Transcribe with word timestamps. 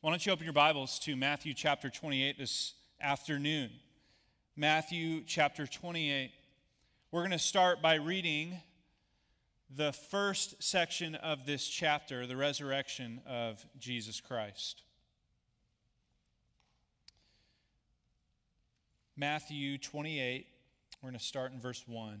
Why 0.00 0.10
don't 0.10 0.24
you 0.24 0.30
open 0.30 0.44
your 0.44 0.52
Bibles 0.52 1.00
to 1.00 1.16
Matthew 1.16 1.54
chapter 1.54 1.90
28 1.90 2.38
this 2.38 2.74
afternoon? 3.00 3.68
Matthew 4.54 5.24
chapter 5.26 5.66
28. 5.66 6.30
We're 7.10 7.22
going 7.22 7.32
to 7.32 7.38
start 7.40 7.82
by 7.82 7.96
reading 7.96 8.60
the 9.74 9.92
first 9.92 10.62
section 10.62 11.16
of 11.16 11.46
this 11.46 11.66
chapter, 11.66 12.28
the 12.28 12.36
resurrection 12.36 13.20
of 13.26 13.66
Jesus 13.80 14.20
Christ. 14.20 14.84
Matthew 19.16 19.78
28, 19.78 20.46
we're 21.02 21.08
going 21.10 21.18
to 21.18 21.24
start 21.24 21.50
in 21.50 21.60
verse 21.60 21.82
1. 21.88 22.20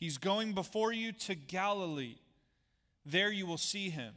He's 0.00 0.16
going 0.16 0.54
before 0.54 0.92
you 0.92 1.12
to 1.12 1.34
Galilee. 1.34 2.16
There 3.04 3.30
you 3.30 3.46
will 3.46 3.58
see 3.58 3.90
him. 3.90 4.14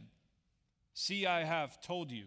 See, 0.94 1.26
I 1.26 1.44
have 1.44 1.82
told 1.82 2.10
you. 2.10 2.24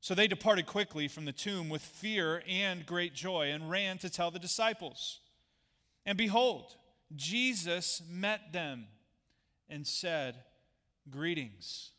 So 0.00 0.14
they 0.14 0.26
departed 0.26 0.66
quickly 0.66 1.08
from 1.08 1.24
the 1.24 1.32
tomb 1.32 1.70
with 1.70 1.80
fear 1.80 2.42
and 2.46 2.84
great 2.84 3.14
joy 3.14 3.50
and 3.50 3.70
ran 3.70 3.96
to 3.98 4.10
tell 4.10 4.30
the 4.30 4.38
disciples. 4.38 5.20
And 6.04 6.18
behold, 6.18 6.76
Jesus 7.16 8.02
met 8.10 8.52
them 8.52 8.84
and 9.70 9.86
said, 9.86 10.36
Greetings. 11.10 11.92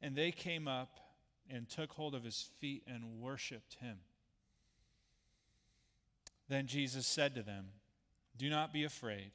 And 0.00 0.14
they 0.14 0.30
came 0.30 0.68
up 0.68 1.00
and 1.50 1.68
took 1.68 1.90
hold 1.90 2.14
of 2.14 2.22
his 2.22 2.48
feet 2.60 2.84
and 2.86 3.18
worshiped 3.18 3.74
him. 3.80 3.98
Then 6.48 6.68
Jesus 6.68 7.08
said 7.08 7.34
to 7.34 7.42
them, 7.42 7.66
Do 8.36 8.48
not 8.48 8.72
be 8.72 8.84
afraid. 8.84 9.32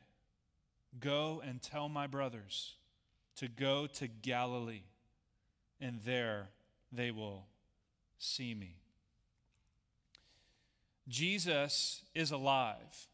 Go 0.99 1.41
and 1.45 1.61
tell 1.61 1.89
my 1.89 2.07
brothers 2.07 2.73
to 3.37 3.47
go 3.47 3.87
to 3.87 4.07
Galilee, 4.07 4.83
and 5.81 5.99
there 6.05 6.49
they 6.91 7.11
will 7.11 7.45
see 8.17 8.53
me. 8.53 8.75
Jesus 11.07 12.01
is 12.15 12.31
alive. 12.31 13.07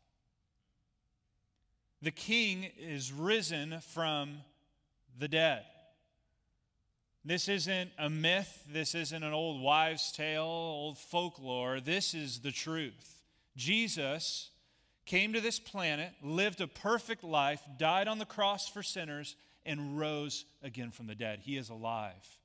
The 2.02 2.12
king 2.12 2.72
is 2.78 3.12
risen 3.12 3.80
from 3.94 4.42
the 5.18 5.28
dead. 5.28 5.64
This 7.24 7.48
isn't 7.48 7.92
a 8.00 8.10
myth. 8.10 8.64
This 8.72 8.96
isn't 8.96 9.24
an 9.24 9.34
old 9.34 9.62
wives' 9.62 10.12
tale, 10.12 10.44
old 10.44 10.98
folklore. 10.98 11.80
This 11.80 12.14
is 12.14 12.40
the 12.40 12.52
truth. 12.52 13.22
Jesus 13.56 14.51
came 15.06 15.34
to 15.34 15.42
this 15.42 15.60
planet, 15.60 16.14
lived 16.22 16.62
a 16.62 16.68
perfect 16.68 17.24
life, 17.24 17.62
died 17.78 18.08
on 18.08 18.20
the 18.20 18.26
cross 18.26 18.68
for 18.68 18.84
sinners, 18.84 19.36
and 19.66 19.98
rose 20.00 20.46
again 20.64 20.92
from 20.92 21.08
the 21.08 21.16
dead. 21.16 21.40
He 21.42 21.58
is 21.58 21.70
alive. 21.70 22.38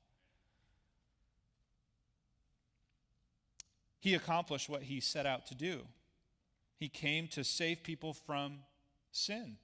He 3.99 4.13
accomplished 4.13 4.69
what 4.69 4.83
he 4.83 4.99
set 4.99 5.25
out 5.25 5.47
to 5.47 5.55
do. 5.55 5.81
He 6.77 6.89
came 6.89 7.27
to 7.29 7.43
save 7.43 7.83
people 7.83 8.13
from 8.13 8.59
sin. 9.11 9.57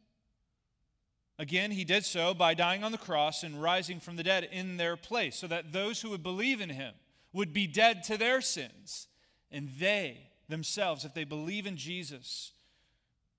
Again, 1.39 1.71
he 1.71 1.83
did 1.83 2.05
so 2.05 2.33
by 2.33 2.53
dying 2.53 2.83
on 2.83 2.91
the 2.91 2.97
cross 2.97 3.43
and 3.43 3.61
rising 3.61 3.99
from 3.99 4.15
the 4.15 4.23
dead 4.23 4.47
in 4.51 4.77
their 4.77 4.95
place, 4.95 5.35
so 5.35 5.47
that 5.47 5.71
those 5.71 6.01
who 6.01 6.09
would 6.09 6.23
believe 6.23 6.61
in 6.61 6.69
him 6.69 6.93
would 7.31 7.53
be 7.53 7.67
dead 7.67 8.03
to 8.03 8.17
their 8.17 8.41
sins. 8.41 9.07
And 9.51 9.69
they 9.79 10.29
themselves, 10.49 11.05
if 11.05 11.13
they 11.13 11.23
believe 11.23 11.65
in 11.65 11.77
Jesus, 11.77 12.51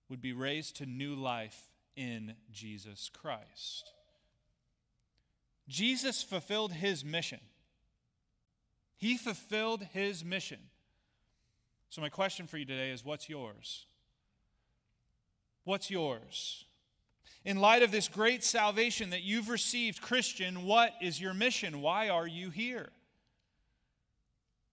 would 0.09 0.21
be 0.21 0.33
raised 0.33 0.77
to 0.77 0.87
new 0.87 1.15
life 1.15 1.71
in 1.97 2.35
Jesus 2.53 3.11
Christ. 3.13 3.93
Jesus 5.69 6.23
fulfilled 6.23 6.73
his 6.73 7.05
mission. 7.05 7.41
He 8.97 9.17
fulfilled 9.17 9.83
his 9.93 10.25
mission. 10.25 10.59
So, 11.91 12.01
my 12.01 12.09
question 12.09 12.47
for 12.47 12.59
you 12.59 12.65
today 12.65 12.91
is 12.91 13.05
what's 13.05 13.29
yours? 13.29 13.87
What's 15.65 15.91
yours? 15.91 16.65
In 17.45 17.61
light 17.61 17.83
of 17.83 17.91
this 17.91 18.09
great 18.09 18.43
salvation 18.43 19.11
that 19.11 19.23
you've 19.23 19.49
received, 19.49 20.01
Christian, 20.01 20.65
what 20.65 20.95
is 21.03 21.21
your 21.21 21.35
mission? 21.35 21.83
Why 21.83 22.09
are 22.09 22.27
you 22.27 22.51
here? 22.51 22.91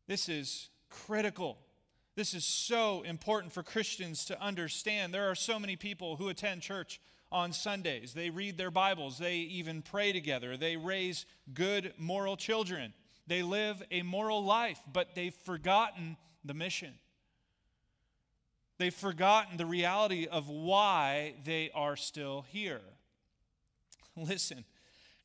This 0.07 0.29
is 0.29 0.69
critical. 0.89 1.57
This 2.15 2.33
is 2.33 2.43
so 2.43 3.03
important 3.03 3.53
for 3.53 3.63
Christians 3.63 4.25
to 4.25 4.41
understand. 4.41 5.13
There 5.13 5.29
are 5.29 5.35
so 5.35 5.57
many 5.59 5.75
people 5.75 6.17
who 6.17 6.29
attend 6.29 6.61
church 6.61 6.99
on 7.31 7.53
Sundays. 7.53 8.13
They 8.13 8.29
read 8.29 8.57
their 8.57 8.71
Bibles, 8.71 9.17
they 9.17 9.37
even 9.37 9.81
pray 9.81 10.11
together, 10.11 10.57
they 10.57 10.75
raise 10.75 11.25
good 11.53 11.93
moral 11.97 12.35
children, 12.35 12.93
they 13.25 13.41
live 13.41 13.81
a 13.89 14.01
moral 14.01 14.43
life, 14.43 14.79
but 14.91 15.15
they've 15.15 15.33
forgotten 15.33 16.17
the 16.43 16.53
mission. 16.53 16.95
They've 18.77 18.93
forgotten 18.93 19.57
the 19.57 19.65
reality 19.65 20.27
of 20.27 20.49
why 20.49 21.35
they 21.45 21.69
are 21.73 21.95
still 21.95 22.45
here. 22.49 22.81
Listen, 24.17 24.65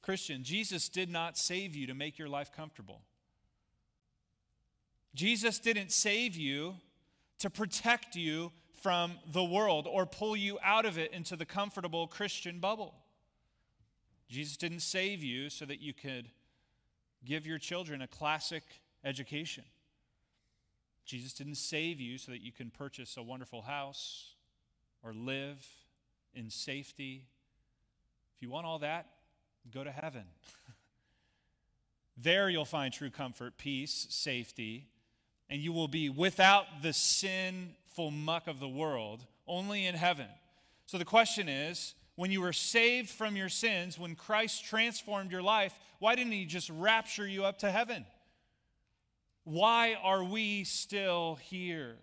Christian, 0.03 0.45
Jesus 0.45 0.89
did 0.89 1.11
not 1.11 1.37
save 1.37 1.75
you 1.75 1.87
to 1.89 1.95
make 1.95 2.19
your 2.19 2.29
life 2.29 2.53
comfortable. 2.53 3.01
Jesus 5.17 5.59
didn't 5.59 5.93
save 5.93 6.37
you 6.37 6.77
to 7.39 7.49
protect 7.49 8.17
you 8.17 8.53
from 8.83 9.13
the 9.33 9.43
world 9.43 9.89
or 9.91 10.05
pull 10.05 10.37
you 10.37 10.59
out 10.63 10.85
of 10.85 10.99
it 10.99 11.11
into 11.13 11.37
the 11.37 11.47
comfortable 11.47 12.07
Christian 12.07 12.61
bubble. 12.61 12.95
Jesus 14.29 14.59
didn't 14.59 14.81
save 14.81 15.23
you 15.23 15.49
so 15.49 15.65
that 15.65 15.81
you 15.81 15.95
could 15.95 16.29
give 17.25 17.47
your 17.47 17.57
children 17.57 18.03
a 18.03 18.07
classic 18.07 18.63
education. 19.05 19.65
Jesus 21.07 21.33
didn't 21.33 21.55
save 21.55 21.99
you 21.99 22.19
so 22.19 22.31
that 22.31 22.43
you 22.43 22.53
can 22.53 22.71
purchase 22.71 23.17
a 23.17 23.23
wonderful 23.23 23.63
house 23.63 24.35
or 25.03 25.15
live 25.15 25.67
in 26.35 26.51
safety. 26.51 27.25
If 28.37 28.43
you 28.43 28.51
want 28.51 28.67
all 28.67 28.81
that, 28.81 29.07
go 29.73 29.83
to 29.83 29.91
heaven. 29.91 30.25
there 32.19 32.51
you'll 32.51 32.67
find 32.67 32.93
true 32.93 33.11
comfort, 33.11 33.57
peace, 33.57 34.07
safety, 34.11 34.89
and 35.49 35.61
you 35.61 35.73
will 35.73 35.89
be 35.89 36.09
without 36.09 36.67
the 36.83 36.93
sinful 36.93 38.11
muck 38.11 38.47
of 38.47 38.61
the 38.61 38.69
world, 38.69 39.25
only 39.47 39.87
in 39.87 39.95
heaven. 39.95 40.27
So 40.87 40.99
the 40.99 41.05
question 41.05 41.49
is 41.49 41.95
when 42.17 42.31
you 42.31 42.41
were 42.41 42.53
saved 42.53 43.11
from 43.11 43.37
your 43.37 43.49
sins, 43.49 43.99
when 43.99 44.15
Christ 44.15 44.65
transformed 44.65 45.31
your 45.31 45.43
life, 45.43 45.79
why 45.99 46.15
didn't 46.15 46.33
he 46.33 46.45
just 46.47 46.71
rapture 46.71 47.27
you 47.27 47.45
up 47.45 47.59
to 47.59 47.71
heaven? 47.71 48.07
Why 49.45 49.97
are 50.03 50.25
we 50.25 50.65
still 50.65 51.37
here? 51.37 51.97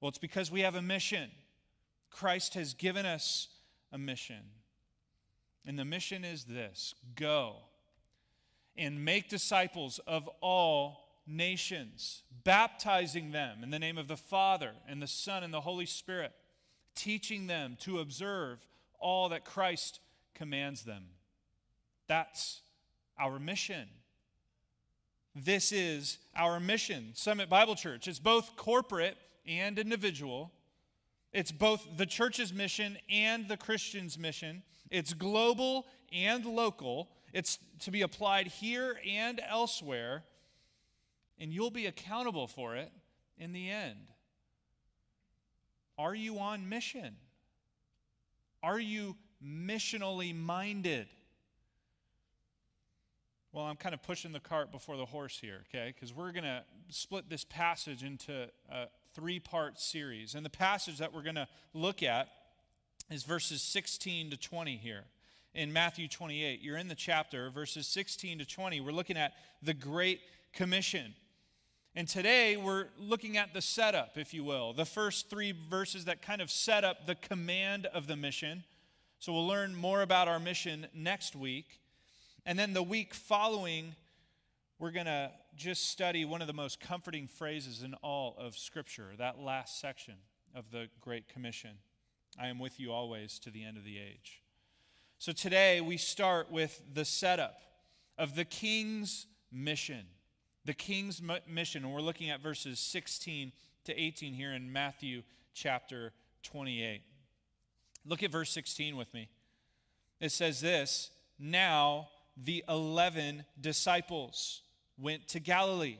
Well, 0.00 0.08
it's 0.08 0.18
because 0.18 0.50
we 0.50 0.62
have 0.62 0.74
a 0.74 0.82
mission. 0.82 1.30
Christ 2.10 2.54
has 2.54 2.74
given 2.74 3.06
us 3.06 3.48
a 3.92 3.98
mission. 3.98 4.42
And 5.64 5.78
the 5.78 5.84
mission 5.84 6.24
is 6.24 6.44
this 6.44 6.94
go 7.14 7.56
and 8.76 9.04
make 9.04 9.28
disciples 9.28 10.00
of 10.06 10.28
all 10.40 11.05
nations, 11.26 12.22
baptizing 12.44 13.32
them 13.32 13.62
in 13.62 13.70
the 13.70 13.78
name 13.78 13.98
of 13.98 14.08
the 14.08 14.16
Father 14.16 14.72
and 14.88 15.02
the 15.02 15.06
Son 15.06 15.42
and 15.42 15.52
the 15.52 15.60
Holy 15.60 15.86
Spirit, 15.86 16.32
teaching 16.94 17.46
them 17.46 17.76
to 17.80 17.98
observe 17.98 18.64
all 18.98 19.28
that 19.28 19.44
Christ 19.44 20.00
commands 20.34 20.82
them. 20.82 21.04
That's 22.08 22.60
our 23.18 23.38
mission. 23.38 23.88
This 25.34 25.72
is 25.72 26.18
our 26.34 26.60
mission. 26.60 27.10
Summit 27.14 27.50
Bible 27.50 27.74
Church. 27.74 28.08
It's 28.08 28.18
both 28.18 28.56
corporate 28.56 29.16
and 29.46 29.78
individual. 29.78 30.52
It's 31.32 31.52
both 31.52 31.86
the 31.96 32.06
church's 32.06 32.52
mission 32.54 32.96
and 33.10 33.48
the 33.48 33.56
Christian's 33.56 34.18
mission. 34.18 34.62
It's 34.90 35.12
global 35.12 35.86
and 36.12 36.46
local. 36.46 37.10
It's 37.32 37.58
to 37.80 37.90
be 37.90 38.02
applied 38.02 38.46
here 38.46 38.98
and 39.06 39.40
elsewhere. 39.46 40.24
And 41.38 41.52
you'll 41.52 41.70
be 41.70 41.86
accountable 41.86 42.46
for 42.46 42.76
it 42.76 42.90
in 43.38 43.52
the 43.52 43.70
end. 43.70 44.08
Are 45.98 46.14
you 46.14 46.38
on 46.38 46.68
mission? 46.68 47.16
Are 48.62 48.78
you 48.78 49.16
missionally 49.44 50.34
minded? 50.34 51.08
Well, 53.52 53.64
I'm 53.64 53.76
kind 53.76 53.94
of 53.94 54.02
pushing 54.02 54.32
the 54.32 54.40
cart 54.40 54.70
before 54.70 54.96
the 54.96 55.06
horse 55.06 55.38
here, 55.40 55.64
okay? 55.68 55.94
Because 55.94 56.14
we're 56.14 56.32
going 56.32 56.44
to 56.44 56.62
split 56.90 57.30
this 57.30 57.44
passage 57.44 58.02
into 58.02 58.48
a 58.70 58.86
three 59.14 59.40
part 59.40 59.80
series. 59.80 60.34
And 60.34 60.44
the 60.44 60.50
passage 60.50 60.98
that 60.98 61.14
we're 61.14 61.22
going 61.22 61.36
to 61.36 61.48
look 61.72 62.02
at 62.02 62.28
is 63.10 63.22
verses 63.22 63.62
16 63.62 64.30
to 64.30 64.36
20 64.36 64.76
here 64.76 65.04
in 65.54 65.72
Matthew 65.72 66.06
28. 66.06 66.60
You're 66.60 66.76
in 66.76 66.88
the 66.88 66.94
chapter, 66.94 67.48
verses 67.48 67.86
16 67.86 68.40
to 68.40 68.44
20. 68.44 68.80
We're 68.80 68.92
looking 68.92 69.16
at 69.16 69.32
the 69.62 69.72
Great 69.72 70.20
Commission. 70.52 71.14
And 71.98 72.06
today 72.06 72.58
we're 72.58 72.88
looking 72.98 73.38
at 73.38 73.54
the 73.54 73.62
setup, 73.62 74.18
if 74.18 74.34
you 74.34 74.44
will, 74.44 74.74
the 74.74 74.84
first 74.84 75.30
three 75.30 75.54
verses 75.70 76.04
that 76.04 76.20
kind 76.20 76.42
of 76.42 76.50
set 76.50 76.84
up 76.84 77.06
the 77.06 77.14
command 77.14 77.86
of 77.86 78.06
the 78.06 78.16
mission. 78.16 78.64
So 79.18 79.32
we'll 79.32 79.46
learn 79.46 79.74
more 79.74 80.02
about 80.02 80.28
our 80.28 80.38
mission 80.38 80.88
next 80.94 81.34
week. 81.34 81.80
And 82.44 82.58
then 82.58 82.74
the 82.74 82.82
week 82.82 83.14
following, 83.14 83.94
we're 84.78 84.90
going 84.90 85.06
to 85.06 85.30
just 85.56 85.86
study 85.86 86.26
one 86.26 86.42
of 86.42 86.48
the 86.48 86.52
most 86.52 86.80
comforting 86.80 87.26
phrases 87.26 87.82
in 87.82 87.94
all 88.02 88.36
of 88.38 88.58
Scripture, 88.58 89.12
that 89.16 89.40
last 89.40 89.80
section 89.80 90.16
of 90.54 90.70
the 90.70 90.88
Great 91.00 91.30
Commission. 91.30 91.78
I 92.38 92.48
am 92.48 92.58
with 92.58 92.78
you 92.78 92.92
always 92.92 93.38
to 93.38 93.50
the 93.50 93.64
end 93.64 93.78
of 93.78 93.84
the 93.84 93.96
age. 93.96 94.42
So 95.16 95.32
today 95.32 95.80
we 95.80 95.96
start 95.96 96.52
with 96.52 96.82
the 96.92 97.06
setup 97.06 97.58
of 98.18 98.36
the 98.36 98.44
king's 98.44 99.24
mission. 99.50 100.04
The 100.66 100.74
king's 100.74 101.22
mission. 101.48 101.84
And 101.84 101.94
we're 101.94 102.00
looking 102.00 102.28
at 102.28 102.40
verses 102.40 102.80
16 102.80 103.52
to 103.84 103.98
18 103.98 104.34
here 104.34 104.52
in 104.52 104.72
Matthew 104.72 105.22
chapter 105.54 106.12
28. 106.42 107.02
Look 108.04 108.24
at 108.24 108.32
verse 108.32 108.50
16 108.50 108.96
with 108.96 109.14
me. 109.14 109.28
It 110.20 110.32
says 110.32 110.60
this 110.60 111.12
Now 111.38 112.08
the 112.36 112.64
11 112.68 113.44
disciples 113.60 114.62
went 114.98 115.28
to 115.28 115.40
Galilee, 115.40 115.98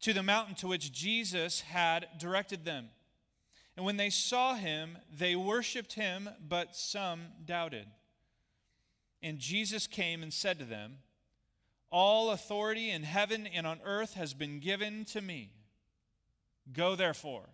to 0.00 0.12
the 0.12 0.24
mountain 0.24 0.56
to 0.56 0.66
which 0.66 0.90
Jesus 0.92 1.60
had 1.60 2.08
directed 2.18 2.64
them. 2.64 2.88
And 3.76 3.86
when 3.86 3.98
they 3.98 4.10
saw 4.10 4.54
him, 4.54 4.98
they 5.16 5.36
worshiped 5.36 5.92
him, 5.92 6.28
but 6.46 6.74
some 6.74 7.20
doubted. 7.44 7.86
And 9.22 9.38
Jesus 9.38 9.86
came 9.86 10.24
and 10.24 10.32
said 10.32 10.58
to 10.58 10.64
them, 10.64 10.96
All 11.90 12.30
authority 12.30 12.90
in 12.90 13.02
heaven 13.02 13.46
and 13.46 13.66
on 13.66 13.80
earth 13.84 14.14
has 14.14 14.32
been 14.32 14.60
given 14.60 15.04
to 15.06 15.20
me. 15.20 15.50
Go 16.72 16.94
therefore 16.94 17.48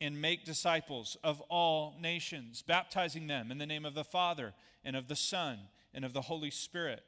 and 0.00 0.20
make 0.20 0.44
disciples 0.44 1.16
of 1.22 1.40
all 1.42 1.94
nations, 2.00 2.62
baptizing 2.62 3.28
them 3.28 3.52
in 3.52 3.58
the 3.58 3.66
name 3.66 3.84
of 3.84 3.94
the 3.94 4.02
Father 4.02 4.52
and 4.84 4.96
of 4.96 5.06
the 5.06 5.14
Son 5.14 5.58
and 5.94 6.04
of 6.04 6.12
the 6.12 6.22
Holy 6.22 6.50
Spirit, 6.50 7.04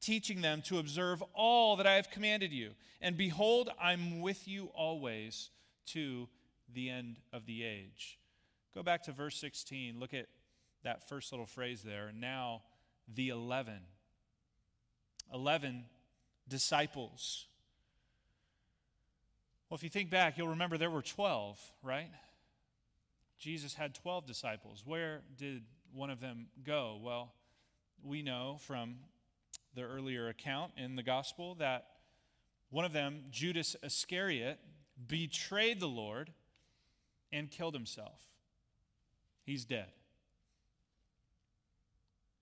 teaching 0.00 0.40
them 0.40 0.62
to 0.62 0.78
observe 0.78 1.22
all 1.34 1.76
that 1.76 1.86
I 1.86 1.94
have 1.94 2.10
commanded 2.10 2.52
you. 2.52 2.70
And 3.02 3.18
behold, 3.18 3.68
I'm 3.80 4.22
with 4.22 4.48
you 4.48 4.70
always 4.74 5.50
to 5.88 6.28
the 6.72 6.88
end 6.88 7.18
of 7.34 7.44
the 7.44 7.64
age. 7.64 8.18
Go 8.74 8.82
back 8.82 9.02
to 9.04 9.12
verse 9.12 9.36
16. 9.36 10.00
Look 10.00 10.14
at 10.14 10.26
that 10.84 11.06
first 11.08 11.32
little 11.32 11.46
phrase 11.46 11.82
there. 11.82 12.12
Now, 12.18 12.62
the 13.12 13.28
11. 13.28 13.74
11 15.34 15.84
disciples. 16.48 17.46
Well, 19.68 19.76
if 19.76 19.82
you 19.82 19.90
think 19.90 20.10
back, 20.10 20.38
you'll 20.38 20.48
remember 20.48 20.78
there 20.78 20.90
were 20.90 21.02
12, 21.02 21.60
right? 21.82 22.10
Jesus 23.38 23.74
had 23.74 23.94
12 23.94 24.26
disciples. 24.26 24.82
Where 24.84 25.20
did 25.36 25.62
one 25.92 26.10
of 26.10 26.20
them 26.20 26.46
go? 26.64 26.98
Well, 27.02 27.32
we 28.02 28.22
know 28.22 28.58
from 28.60 28.96
the 29.74 29.82
earlier 29.82 30.28
account 30.28 30.72
in 30.76 30.96
the 30.96 31.02
gospel 31.02 31.54
that 31.56 31.86
one 32.70 32.84
of 32.84 32.92
them, 32.92 33.24
Judas 33.30 33.76
Iscariot, 33.82 34.58
betrayed 35.06 35.80
the 35.80 35.88
Lord 35.88 36.32
and 37.32 37.50
killed 37.50 37.74
himself. 37.74 38.20
He's 39.44 39.64
dead. 39.64 39.88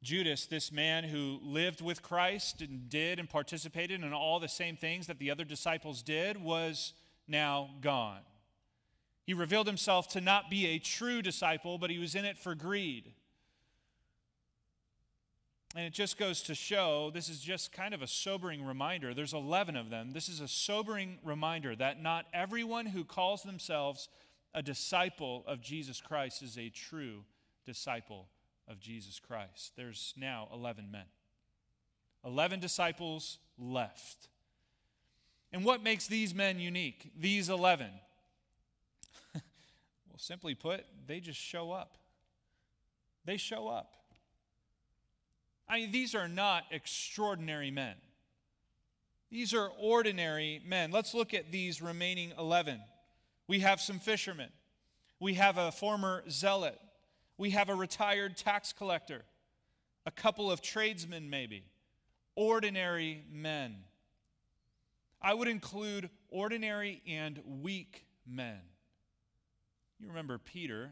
Judas, 0.02 0.46
this 0.46 0.70
man 0.70 1.04
who 1.04 1.38
lived 1.42 1.80
with 1.80 2.02
Christ 2.02 2.60
and 2.60 2.88
did 2.88 3.18
and 3.18 3.28
participated 3.28 4.02
in 4.02 4.12
all 4.12 4.38
the 4.38 4.48
same 4.48 4.76
things 4.76 5.06
that 5.06 5.18
the 5.18 5.30
other 5.30 5.44
disciples 5.44 6.02
did, 6.02 6.42
was 6.42 6.92
now 7.26 7.70
gone. 7.80 8.20
He 9.24 9.34
revealed 9.34 9.66
himself 9.66 10.06
to 10.08 10.20
not 10.20 10.50
be 10.50 10.66
a 10.66 10.78
true 10.78 11.22
disciple, 11.22 11.78
but 11.78 11.90
he 11.90 11.98
was 11.98 12.14
in 12.14 12.24
it 12.24 12.38
for 12.38 12.54
greed. 12.54 13.12
And 15.74 15.84
it 15.84 15.92
just 15.92 16.16
goes 16.16 16.40
to 16.42 16.54
show 16.54 17.10
this 17.12 17.28
is 17.28 17.40
just 17.40 17.72
kind 17.72 17.92
of 17.92 18.00
a 18.00 18.06
sobering 18.06 18.64
reminder. 18.64 19.12
There's 19.12 19.34
11 19.34 19.76
of 19.76 19.90
them. 19.90 20.12
This 20.12 20.28
is 20.28 20.40
a 20.40 20.48
sobering 20.48 21.18
reminder 21.24 21.74
that 21.74 22.00
not 22.00 22.26
everyone 22.32 22.86
who 22.86 23.04
calls 23.04 23.42
themselves 23.42 24.08
a 24.54 24.62
disciple 24.62 25.44
of 25.46 25.60
Jesus 25.60 26.00
Christ 26.00 26.42
is 26.42 26.56
a 26.56 26.70
true 26.70 27.24
disciple 27.66 28.28
of 28.68 28.80
Jesus 28.80 29.20
Christ. 29.20 29.72
There's 29.76 30.14
now 30.16 30.48
11 30.52 30.90
men, 30.90 31.04
11 32.24 32.60
disciples 32.60 33.38
left. 33.58 34.28
And 35.52 35.64
what 35.64 35.82
makes 35.82 36.06
these 36.06 36.34
men 36.34 36.58
unique, 36.58 37.12
these 37.18 37.48
11? 37.48 37.86
well, 39.34 39.42
simply 40.18 40.54
put, 40.54 40.84
they 41.06 41.20
just 41.20 41.40
show 41.40 41.72
up. 41.72 41.96
They 43.24 43.36
show 43.36 43.68
up. 43.68 43.94
I 45.68 45.80
mean, 45.80 45.92
these 45.92 46.14
are 46.14 46.28
not 46.28 46.64
extraordinary 46.70 47.70
men. 47.70 47.94
These 49.30 49.52
are 49.52 49.70
ordinary 49.80 50.60
men. 50.64 50.92
Let's 50.92 51.12
look 51.12 51.34
at 51.34 51.50
these 51.50 51.82
remaining 51.82 52.32
11. 52.38 52.80
We 53.48 53.60
have 53.60 53.80
some 53.80 53.98
fishermen. 53.98 54.50
We 55.18 55.34
have 55.34 55.58
a 55.58 55.72
former 55.72 56.22
zealot. 56.30 56.78
We 57.38 57.50
have 57.50 57.68
a 57.68 57.74
retired 57.74 58.36
tax 58.36 58.72
collector. 58.72 59.24
A 60.04 60.10
couple 60.10 60.50
of 60.50 60.62
tradesmen, 60.62 61.28
maybe. 61.28 61.64
Ordinary 62.34 63.24
men. 63.30 63.76
I 65.20 65.34
would 65.34 65.48
include 65.48 66.10
ordinary 66.28 67.02
and 67.06 67.40
weak 67.62 68.06
men. 68.26 68.60
You 69.98 70.08
remember 70.08 70.38
Peter, 70.38 70.90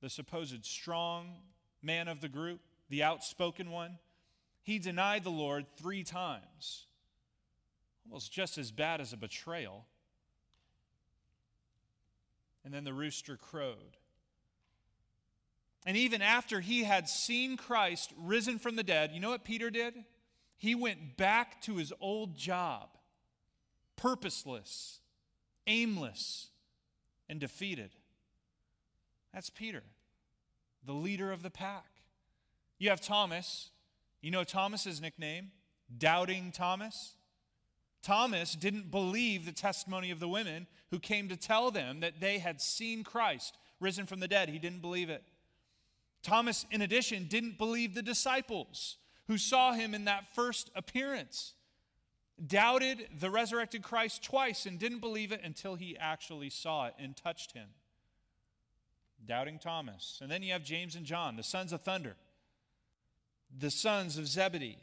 the 0.00 0.08
supposed 0.08 0.64
strong 0.64 1.34
man 1.82 2.08
of 2.08 2.20
the 2.20 2.28
group? 2.28 2.60
the 2.90 3.04
outspoken 3.04 3.70
one, 3.70 3.98
he 4.62 4.78
denied 4.78 5.24
the 5.24 5.30
Lord 5.30 5.64
three 5.76 6.02
times. 6.02 6.86
Almost 8.04 8.32
just 8.32 8.58
as 8.58 8.70
bad 8.72 9.00
as 9.00 9.12
a 9.12 9.16
betrayal. 9.16 9.86
And 12.64 12.74
then 12.74 12.84
the 12.84 12.92
rooster 12.92 13.36
crowed. 13.36 13.96
And 15.86 15.96
even 15.96 16.20
after 16.20 16.60
he 16.60 16.84
had 16.84 17.08
seen 17.08 17.56
Christ 17.56 18.12
risen 18.18 18.58
from 18.58 18.76
the 18.76 18.82
dead, 18.82 19.12
you 19.12 19.20
know 19.20 19.30
what 19.30 19.44
Peter 19.44 19.70
did? 19.70 19.94
He 20.56 20.74
went 20.74 21.16
back 21.16 21.62
to 21.62 21.76
his 21.76 21.92
old 22.00 22.36
job, 22.36 22.90
purposeless, 23.96 25.00
aimless, 25.66 26.48
and 27.28 27.40
defeated. 27.40 27.90
That's 29.32 29.48
Peter, 29.48 29.82
the 30.84 30.92
leader 30.92 31.32
of 31.32 31.42
the 31.42 31.50
pack. 31.50 31.86
You 32.78 32.90
have 32.90 33.00
Thomas. 33.00 33.70
You 34.20 34.30
know 34.30 34.44
Thomas's 34.44 35.00
nickname? 35.00 35.52
Doubting 35.96 36.52
Thomas. 36.52 37.14
Thomas 38.02 38.54
didn't 38.54 38.90
believe 38.90 39.46
the 39.46 39.52
testimony 39.52 40.10
of 40.10 40.20
the 40.20 40.28
women 40.28 40.66
who 40.90 40.98
came 40.98 41.28
to 41.28 41.36
tell 41.36 41.70
them 41.70 42.00
that 42.00 42.20
they 42.20 42.38
had 42.38 42.60
seen 42.60 43.04
Christ 43.04 43.56
risen 43.78 44.06
from 44.06 44.20
the 44.20 44.28
dead. 44.28 44.48
He 44.48 44.58
didn't 44.58 44.80
believe 44.80 45.10
it. 45.10 45.22
Thomas, 46.22 46.66
in 46.70 46.82
addition, 46.82 47.24
didn't 47.24 47.58
believe 47.58 47.94
the 47.94 48.02
disciples 48.02 48.96
who 49.26 49.38
saw 49.38 49.72
him 49.72 49.94
in 49.94 50.04
that 50.04 50.34
first 50.34 50.70
appearance. 50.74 51.54
Doubted 52.44 53.06
the 53.18 53.30
resurrected 53.30 53.82
Christ 53.82 54.22
twice 54.22 54.66
and 54.66 54.78
didn't 54.78 55.00
believe 55.00 55.30
it 55.32 55.42
until 55.44 55.74
he 55.74 55.96
actually 55.98 56.50
saw 56.50 56.86
it 56.86 56.94
and 56.98 57.16
touched 57.16 57.52
him. 57.52 57.68
Doubting 59.26 59.58
Thomas. 59.58 60.18
And 60.22 60.30
then 60.30 60.42
you 60.42 60.52
have 60.52 60.64
James 60.64 60.96
and 60.96 61.04
John, 61.04 61.36
the 61.36 61.42
sons 61.42 61.72
of 61.72 61.82
thunder 61.82 62.16
the 63.58 63.70
sons 63.70 64.16
of 64.16 64.26
Zebedee, 64.26 64.78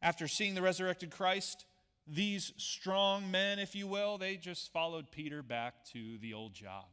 after 0.00 0.26
seeing 0.26 0.54
the 0.54 0.62
resurrected 0.62 1.10
Christ, 1.10 1.64
these 2.06 2.52
strong 2.56 3.30
men, 3.30 3.58
if 3.58 3.76
you 3.76 3.86
will, 3.86 4.18
they 4.18 4.36
just 4.36 4.72
followed 4.72 5.10
Peter 5.12 5.42
back 5.42 5.84
to 5.92 6.18
the 6.18 6.34
old 6.34 6.52
job. 6.52 6.86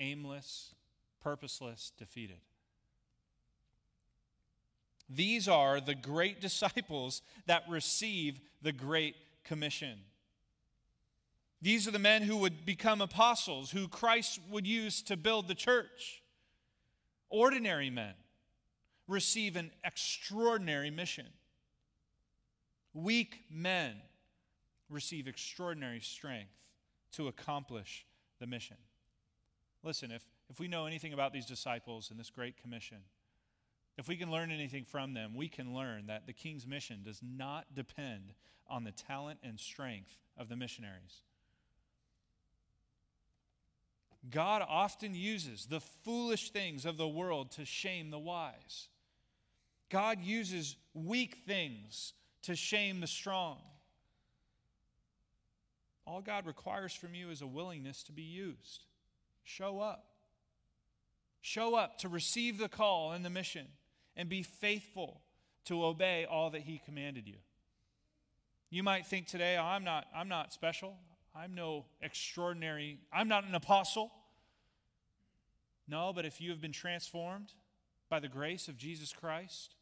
Aimless, 0.00 0.74
purposeless, 1.22 1.92
defeated. 1.96 2.40
These 5.08 5.48
are 5.48 5.80
the 5.80 5.94
great 5.94 6.40
disciples 6.40 7.22
that 7.46 7.64
receive 7.68 8.40
the 8.62 8.72
Great 8.72 9.16
Commission. 9.44 9.98
These 11.60 11.88
are 11.88 11.92
the 11.92 11.98
men 11.98 12.22
who 12.22 12.36
would 12.38 12.66
become 12.66 13.00
apostles, 13.00 13.70
who 13.70 13.88
Christ 13.88 14.40
would 14.50 14.66
use 14.66 15.00
to 15.02 15.16
build 15.16 15.48
the 15.48 15.54
church. 15.54 16.22
Ordinary 17.30 17.90
men 17.90 18.14
receive 19.08 19.56
an 19.56 19.70
extraordinary 19.82 20.90
mission. 20.90 21.26
Weak 22.92 23.44
men 23.50 23.94
receive 24.90 25.26
extraordinary 25.26 26.00
strength 26.00 26.52
to 27.12 27.28
accomplish 27.28 28.04
the 28.40 28.46
mission. 28.46 28.76
Listen, 29.82 30.10
if, 30.10 30.24
if 30.50 30.60
we 30.60 30.68
know 30.68 30.86
anything 30.86 31.12
about 31.12 31.32
these 31.32 31.46
disciples 31.46 32.10
and 32.10 32.18
this 32.18 32.30
great 32.30 32.60
commission, 32.60 32.98
if 33.96 34.08
we 34.08 34.16
can 34.16 34.30
learn 34.30 34.50
anything 34.50 34.84
from 34.84 35.14
them, 35.14 35.34
we 35.36 35.48
can 35.48 35.74
learn 35.74 36.06
that 36.06 36.26
the 36.26 36.32
king's 36.32 36.66
mission 36.66 37.00
does 37.04 37.20
not 37.22 37.74
depend 37.74 38.32
on 38.68 38.84
the 38.84 38.90
talent 38.90 39.38
and 39.42 39.58
strength 39.60 40.16
of 40.36 40.48
the 40.48 40.56
missionaries. 40.56 41.22
God 44.30 44.64
often 44.66 45.14
uses 45.14 45.66
the 45.66 45.80
foolish 45.80 46.50
things 46.50 46.86
of 46.86 46.96
the 46.96 47.06
world 47.06 47.52
to 47.52 47.64
shame 47.64 48.10
the 48.10 48.18
wise. 48.18 48.88
God 49.90 50.20
uses 50.22 50.76
weak 50.94 51.42
things 51.46 52.14
to 52.42 52.56
shame 52.56 53.00
the 53.00 53.06
strong. 53.06 53.58
All 56.06 56.20
God 56.20 56.46
requires 56.46 56.92
from 56.92 57.14
you 57.14 57.30
is 57.30 57.42
a 57.42 57.46
willingness 57.46 58.02
to 58.04 58.12
be 58.12 58.22
used. 58.22 58.86
Show 59.44 59.80
up. 59.80 60.06
Show 61.42 61.74
up 61.74 61.98
to 61.98 62.08
receive 62.08 62.58
the 62.58 62.68
call 62.68 63.12
and 63.12 63.24
the 63.24 63.30
mission 63.30 63.66
and 64.16 64.28
be 64.28 64.42
faithful 64.42 65.20
to 65.66 65.84
obey 65.84 66.26
all 66.28 66.50
that 66.50 66.62
He 66.62 66.80
commanded 66.84 67.26
you. 67.26 67.36
You 68.70 68.82
might 68.82 69.06
think 69.06 69.26
today, 69.26 69.56
oh, 69.58 69.64
I'm, 69.64 69.84
not, 69.84 70.06
I'm 70.14 70.28
not 70.28 70.52
special. 70.52 70.96
I'm 71.34 71.54
no 71.54 71.84
extraordinary, 72.00 72.98
I'm 73.12 73.28
not 73.28 73.44
an 73.44 73.54
apostle. 73.54 74.12
No, 75.88 76.12
but 76.14 76.24
if 76.24 76.40
you 76.40 76.50
have 76.50 76.60
been 76.60 76.72
transformed 76.72 77.52
by 78.08 78.20
the 78.20 78.28
grace 78.28 78.68
of 78.68 78.76
Jesus 78.76 79.12
Christ, 79.12 79.74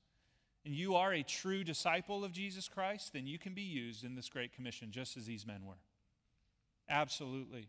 and 0.64 0.74
you 0.74 0.94
are 0.94 1.12
a 1.12 1.22
true 1.22 1.64
disciple 1.64 2.24
of 2.24 2.32
Jesus 2.32 2.68
Christ, 2.68 3.12
then 3.12 3.26
you 3.26 3.38
can 3.38 3.52
be 3.52 3.62
used 3.62 4.04
in 4.04 4.14
this 4.14 4.28
great 4.28 4.54
commission 4.54 4.90
just 4.90 5.16
as 5.16 5.26
these 5.26 5.46
men 5.46 5.66
were. 5.66 5.80
Absolutely. 6.88 7.68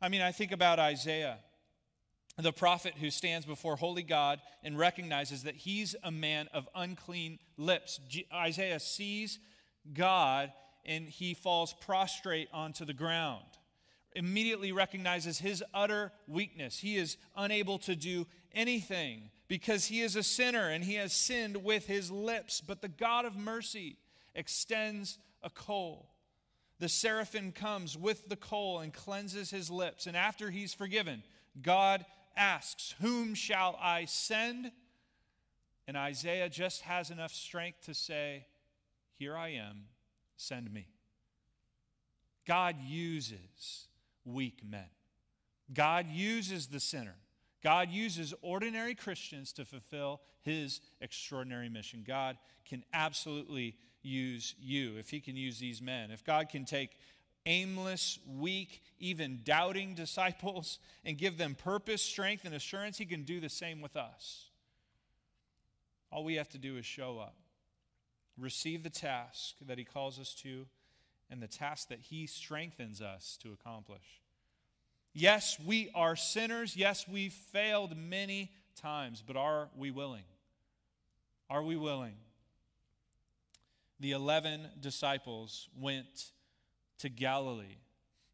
I 0.00 0.08
mean, 0.08 0.22
I 0.22 0.32
think 0.32 0.52
about 0.52 0.78
Isaiah, 0.78 1.38
the 2.44 2.52
prophet 2.52 2.94
who 3.00 3.10
stands 3.10 3.44
before 3.44 3.76
holy 3.76 4.02
God 4.02 4.40
and 4.62 4.78
recognizes 4.78 5.42
that 5.42 5.56
he's 5.56 5.96
a 6.04 6.10
man 6.10 6.48
of 6.54 6.68
unclean 6.74 7.38
lips. 7.56 8.00
Isaiah 8.32 8.80
sees 8.80 9.38
God 9.92 10.52
and 10.84 11.08
he 11.08 11.34
falls 11.34 11.74
prostrate 11.80 12.48
onto 12.52 12.84
the 12.84 12.94
ground. 12.94 13.44
Immediately 14.14 14.72
recognizes 14.72 15.38
his 15.38 15.62
utter 15.74 16.12
weakness. 16.26 16.78
He 16.78 16.96
is 16.96 17.16
unable 17.36 17.78
to 17.80 17.94
do 17.94 18.26
anything 18.52 19.30
because 19.48 19.86
he 19.86 20.00
is 20.00 20.16
a 20.16 20.22
sinner 20.22 20.68
and 20.68 20.84
he 20.84 20.94
has 20.94 21.12
sinned 21.12 21.62
with 21.64 21.86
his 21.86 22.10
lips. 22.10 22.60
But 22.60 22.82
the 22.82 22.88
God 22.88 23.24
of 23.24 23.36
mercy 23.36 23.96
extends 24.34 25.18
a 25.42 25.50
coal. 25.50 26.10
The 26.78 26.88
seraphim 26.88 27.52
comes 27.52 27.98
with 27.98 28.28
the 28.28 28.36
coal 28.36 28.78
and 28.78 28.92
cleanses 28.92 29.50
his 29.50 29.70
lips. 29.70 30.06
And 30.06 30.16
after 30.16 30.50
he's 30.50 30.72
forgiven, 30.72 31.22
God 31.60 32.04
asks, 32.38 32.94
Whom 33.00 33.34
shall 33.34 33.78
I 33.80 34.06
send? 34.06 34.72
And 35.86 35.96
Isaiah 35.96 36.48
just 36.48 36.82
has 36.82 37.10
enough 37.10 37.34
strength 37.34 37.82
to 37.86 37.94
say, 37.94 38.46
Here 39.18 39.36
I 39.36 39.48
am, 39.48 39.84
send 40.36 40.72
me. 40.72 40.88
God 42.46 42.76
uses 42.86 43.88
weak 44.24 44.60
men, 44.64 44.88
God 45.72 46.06
uses 46.10 46.68
the 46.68 46.80
sinner. 46.80 47.16
God 47.62 47.90
uses 47.90 48.32
ordinary 48.40 48.94
Christians 48.94 49.52
to 49.54 49.64
fulfill 49.64 50.20
his 50.42 50.80
extraordinary 51.00 51.68
mission. 51.68 52.04
God 52.06 52.38
can 52.64 52.84
absolutely 52.92 53.74
use 54.02 54.54
you 54.60 54.96
if 54.96 55.10
he 55.10 55.20
can 55.20 55.36
use 55.36 55.58
these 55.58 55.82
men. 55.82 56.10
If 56.10 56.24
God 56.24 56.48
can 56.48 56.64
take 56.64 56.96
aimless, 57.46 58.18
weak, 58.38 58.82
even 58.98 59.40
doubting 59.44 59.94
disciples 59.94 60.78
and 61.04 61.16
give 61.16 61.38
them 61.38 61.54
purpose, 61.54 62.02
strength, 62.02 62.44
and 62.44 62.54
assurance, 62.54 62.98
he 62.98 63.06
can 63.06 63.22
do 63.22 63.40
the 63.40 63.48
same 63.48 63.80
with 63.80 63.96
us. 63.96 64.46
All 66.10 66.24
we 66.24 66.34
have 66.36 66.48
to 66.50 66.58
do 66.58 66.76
is 66.76 66.86
show 66.86 67.18
up, 67.18 67.36
receive 68.38 68.82
the 68.82 68.90
task 68.90 69.56
that 69.66 69.78
he 69.78 69.84
calls 69.84 70.18
us 70.18 70.34
to, 70.42 70.66
and 71.30 71.42
the 71.42 71.46
task 71.46 71.88
that 71.88 72.00
he 72.00 72.26
strengthens 72.26 73.02
us 73.02 73.38
to 73.42 73.52
accomplish. 73.52 74.20
Yes, 75.12 75.58
we 75.64 75.90
are 75.94 76.16
sinners. 76.16 76.76
Yes, 76.76 77.06
we've 77.08 77.32
failed 77.32 77.96
many 77.96 78.52
times, 78.76 79.22
but 79.26 79.36
are 79.36 79.68
we 79.76 79.90
willing? 79.90 80.22
Are 81.50 81.62
we 81.62 81.76
willing? 81.76 82.14
The 84.00 84.12
11 84.12 84.68
disciples 84.80 85.68
went 85.78 86.30
to 86.98 87.08
Galilee. 87.08 87.76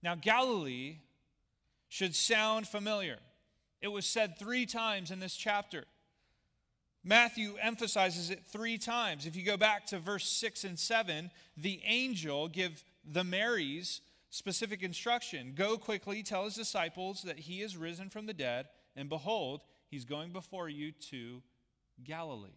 Now, 0.03 0.15
Galilee 0.15 0.99
should 1.89 2.15
sound 2.15 2.67
familiar. 2.67 3.19
It 3.81 3.89
was 3.89 4.07
said 4.07 4.39
three 4.39 4.67
times 4.67 5.11
in 5.11 5.21
this 5.21 5.37
chapter. 5.37 5.85
Matthew 7.05 7.57
emphasizes 7.61 8.31
it 8.31 8.45
three 8.47 8.79
times. 8.79 9.27
If 9.27 9.37
you 9.37 9.45
go 9.45 9.59
back 9.59 9.87
to 9.87 9.99
verse 9.99 10.27
6 10.27 10.65
and 10.65 10.79
7, 10.79 11.31
the 11.57 11.81
angel 11.85 12.49
give 12.49 12.83
the 13.05 13.25
Marys 13.25 14.01
specific 14.31 14.83
instruction 14.83 15.53
Go 15.55 15.77
quickly, 15.77 16.23
tell 16.23 16.45
his 16.45 16.55
disciples 16.55 17.23
that 17.23 17.39
he 17.39 17.63
is 17.63 17.77
risen 17.77 18.11
from 18.11 18.27
the 18.27 18.35
dead, 18.35 18.67
and 18.97 19.09
behold, 19.09 19.63
he's 19.91 20.05
going 20.05 20.33
before 20.33 20.69
you 20.69 20.93
to 21.11 21.43
Galilee. 22.03 22.51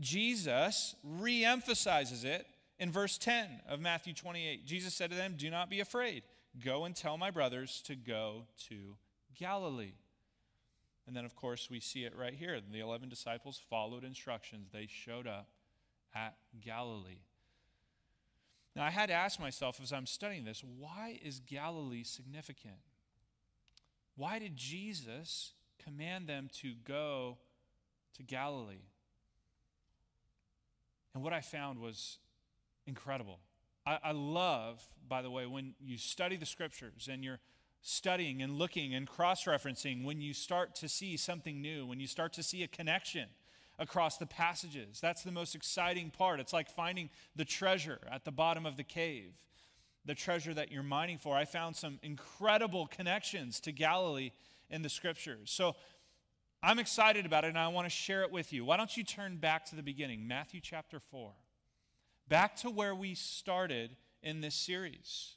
Jesus 0.00 0.94
re 1.04 1.44
emphasizes 1.44 2.24
it 2.24 2.46
in 2.82 2.90
verse 2.90 3.16
10 3.16 3.60
of 3.68 3.78
Matthew 3.78 4.12
28. 4.12 4.66
Jesus 4.66 4.92
said 4.92 5.10
to 5.10 5.16
them, 5.16 5.34
Do 5.36 5.48
not 5.50 5.70
be 5.70 5.78
afraid. 5.78 6.24
Go 6.62 6.84
and 6.84 6.96
tell 6.96 7.16
my 7.16 7.30
brothers 7.30 7.80
to 7.86 7.94
go 7.94 8.42
to 8.68 8.96
Galilee. 9.38 9.94
And 11.06 11.14
then, 11.14 11.24
of 11.24 11.36
course, 11.36 11.68
we 11.70 11.78
see 11.78 12.02
it 12.02 12.12
right 12.18 12.34
here. 12.34 12.58
The 12.60 12.80
11 12.80 13.08
disciples 13.08 13.60
followed 13.70 14.02
instructions, 14.02 14.70
they 14.72 14.88
showed 14.88 15.28
up 15.28 15.46
at 16.12 16.34
Galilee. 16.60 17.20
Now, 18.74 18.84
I 18.84 18.90
had 18.90 19.06
to 19.10 19.14
ask 19.14 19.38
myself 19.38 19.78
as 19.80 19.92
I'm 19.92 20.06
studying 20.06 20.44
this 20.44 20.64
why 20.64 21.20
is 21.22 21.38
Galilee 21.38 22.02
significant? 22.02 22.80
Why 24.16 24.40
did 24.40 24.56
Jesus 24.56 25.52
command 25.84 26.26
them 26.26 26.50
to 26.62 26.72
go 26.84 27.38
to 28.16 28.24
Galilee? 28.24 28.88
And 31.14 31.22
what 31.22 31.32
I 31.32 31.42
found 31.42 31.78
was 31.78 32.18
incredible. 32.86 33.38
I, 33.86 33.98
I, 34.04 34.12
love, 34.12 34.82
by 35.08 35.22
the 35.22 35.30
way, 35.30 35.46
when 35.46 35.74
you 35.80 35.98
study 35.98 36.36
the 36.36 36.46
scriptures 36.46 37.08
and 37.10 37.24
you're 37.24 37.40
studying 37.82 38.42
and 38.42 38.58
looking 38.58 38.94
and 38.94 39.06
cross 39.06 39.44
referencing, 39.44 40.04
when 40.04 40.20
you 40.20 40.34
start 40.34 40.74
to 40.76 40.88
see 40.88 41.16
something 41.16 41.60
new, 41.60 41.86
when 41.86 42.00
you 42.00 42.06
start 42.06 42.32
to 42.34 42.42
see 42.42 42.62
a 42.62 42.68
connection 42.68 43.26
across 43.78 44.16
the 44.16 44.26
passages. 44.26 45.00
That's 45.00 45.22
the 45.22 45.32
most 45.32 45.54
exciting 45.54 46.10
part. 46.10 46.40
It's 46.40 46.52
like 46.52 46.70
finding 46.70 47.10
the 47.34 47.44
treasure 47.44 47.98
at 48.10 48.24
the 48.24 48.30
bottom 48.30 48.66
of 48.66 48.76
the 48.76 48.84
cave, 48.84 49.32
the 50.04 50.14
treasure 50.14 50.54
that 50.54 50.70
you're 50.70 50.82
mining 50.82 51.18
for. 51.18 51.36
I 51.36 51.44
found 51.44 51.76
some 51.76 51.98
incredible 52.02 52.86
connections 52.86 53.60
to 53.60 53.72
Galilee 53.72 54.30
in 54.70 54.82
the 54.82 54.88
scriptures. 54.88 55.50
So 55.50 55.74
I'm 56.62 56.78
excited 56.78 57.26
about 57.26 57.44
it 57.44 57.48
and 57.48 57.58
I 57.58 57.68
want 57.68 57.86
to 57.86 57.90
share 57.90 58.22
it 58.22 58.30
with 58.30 58.52
you. 58.52 58.64
Why 58.64 58.76
don't 58.76 58.96
you 58.96 59.04
turn 59.04 59.36
back 59.36 59.64
to 59.66 59.76
the 59.76 59.82
beginning, 59.82 60.28
Matthew 60.28 60.60
chapter 60.62 61.00
4, 61.00 61.32
back 62.28 62.56
to 62.56 62.70
where 62.70 62.94
we 62.94 63.14
started 63.14 63.96
in 64.22 64.40
this 64.40 64.54
series. 64.54 65.34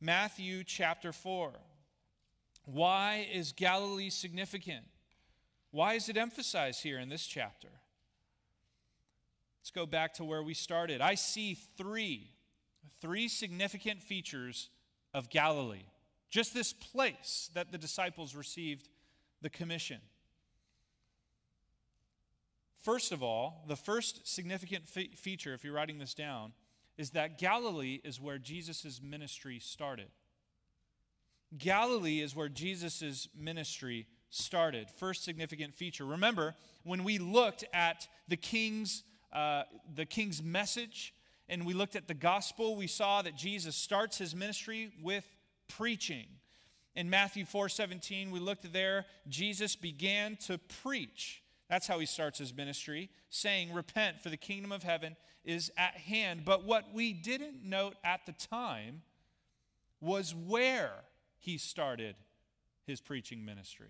Matthew 0.00 0.64
chapter 0.64 1.12
4. 1.12 1.52
Why 2.66 3.26
is 3.32 3.52
Galilee 3.52 4.10
significant? 4.10 4.84
Why 5.70 5.94
is 5.94 6.08
it 6.08 6.16
emphasized 6.16 6.82
here 6.82 6.98
in 6.98 7.08
this 7.08 7.26
chapter? 7.26 7.68
Let's 9.60 9.70
go 9.70 9.86
back 9.86 10.14
to 10.14 10.24
where 10.24 10.42
we 10.42 10.54
started. 10.54 11.00
I 11.00 11.14
see 11.14 11.54
three, 11.54 12.30
three 13.00 13.28
significant 13.28 14.02
features 14.02 14.70
of 15.12 15.30
Galilee. 15.30 15.86
Just 16.30 16.52
this 16.52 16.72
place 16.72 17.50
that 17.54 17.72
the 17.72 17.78
disciples 17.78 18.34
received 18.34 18.88
the 19.40 19.50
commission. 19.50 20.00
First 22.84 23.12
of 23.12 23.22
all, 23.22 23.64
the 23.66 23.76
first 23.76 24.28
significant 24.28 24.86
fe- 24.86 25.08
feature, 25.16 25.54
if 25.54 25.64
you're 25.64 25.72
writing 25.72 25.98
this 25.98 26.12
down, 26.12 26.52
is 26.98 27.10
that 27.12 27.38
Galilee 27.38 27.98
is 28.04 28.20
where 28.20 28.36
Jesus' 28.36 29.00
ministry 29.02 29.58
started. 29.58 30.08
Galilee 31.56 32.20
is 32.20 32.36
where 32.36 32.50
Jesus' 32.50 33.26
ministry 33.34 34.06
started. 34.28 34.90
First 34.90 35.24
significant 35.24 35.74
feature. 35.74 36.04
Remember, 36.04 36.54
when 36.82 37.04
we 37.04 37.16
looked 37.16 37.64
at 37.72 38.06
the 38.28 38.36
king's, 38.36 39.02
uh, 39.32 39.62
the 39.94 40.04
king's 40.04 40.42
message 40.42 41.14
and 41.48 41.64
we 41.64 41.72
looked 41.72 41.96
at 41.96 42.06
the 42.06 42.12
gospel, 42.12 42.76
we 42.76 42.86
saw 42.86 43.22
that 43.22 43.34
Jesus 43.34 43.76
starts 43.76 44.18
his 44.18 44.34
ministry 44.34 44.92
with 45.02 45.26
preaching. 45.68 46.26
In 46.94 47.08
Matthew 47.08 47.46
4 47.46 47.70
17, 47.70 48.30
we 48.30 48.40
looked 48.40 48.70
there, 48.74 49.06
Jesus 49.26 49.74
began 49.74 50.36
to 50.46 50.58
preach. 50.82 51.40
That's 51.68 51.86
how 51.86 51.98
he 51.98 52.06
starts 52.06 52.38
his 52.38 52.54
ministry, 52.54 53.10
saying, 53.30 53.72
Repent, 53.72 54.20
for 54.20 54.28
the 54.28 54.36
kingdom 54.36 54.70
of 54.72 54.82
heaven 54.82 55.16
is 55.44 55.70
at 55.76 55.96
hand. 55.96 56.44
But 56.44 56.64
what 56.64 56.92
we 56.92 57.12
didn't 57.12 57.64
note 57.64 57.96
at 58.04 58.26
the 58.26 58.32
time 58.32 59.02
was 60.00 60.34
where 60.34 60.92
he 61.38 61.58
started 61.58 62.16
his 62.86 63.00
preaching 63.00 63.44
ministry. 63.44 63.88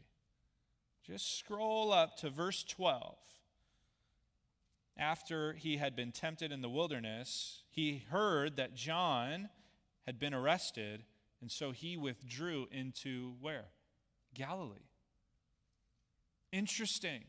Just 1.05 1.39
scroll 1.39 1.93
up 1.93 2.17
to 2.19 2.31
verse 2.31 2.65
12. 2.65 3.17
After 4.97 5.55
he 5.55 5.77
had 5.77 5.97
been 5.97 6.13
tempted 6.13 6.53
in 6.53 6.63
the 6.63 6.69
wilderness, 6.69 7.63
he 7.69 8.05
heard 8.11 8.57
that 8.57 8.75
John 8.75 9.49
had 10.07 10.21
been 10.21 10.33
arrested, 10.33 11.05
and 11.41 11.51
so 11.51 11.73
he 11.73 11.97
withdrew 11.97 12.69
into 12.71 13.35
where? 13.41 13.67
Galilee. 14.35 14.89
Interesting. 16.53 17.25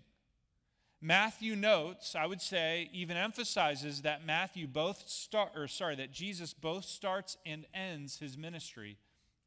Matthew 1.06 1.56
notes, 1.56 2.16
I 2.16 2.26
would 2.26 2.42
say, 2.42 2.90
even 2.92 3.16
emphasizes 3.16 4.02
that 4.02 4.26
Matthew 4.26 4.66
both 4.66 5.08
start 5.08 5.52
or 5.56 5.68
sorry, 5.68 5.96
that 5.98 6.12
Jesus 6.12 6.52
both 6.52 6.84
starts 6.84 7.38
and 7.46 7.68
ends 7.76 8.18
his 8.18 8.36
ministry 8.36 8.98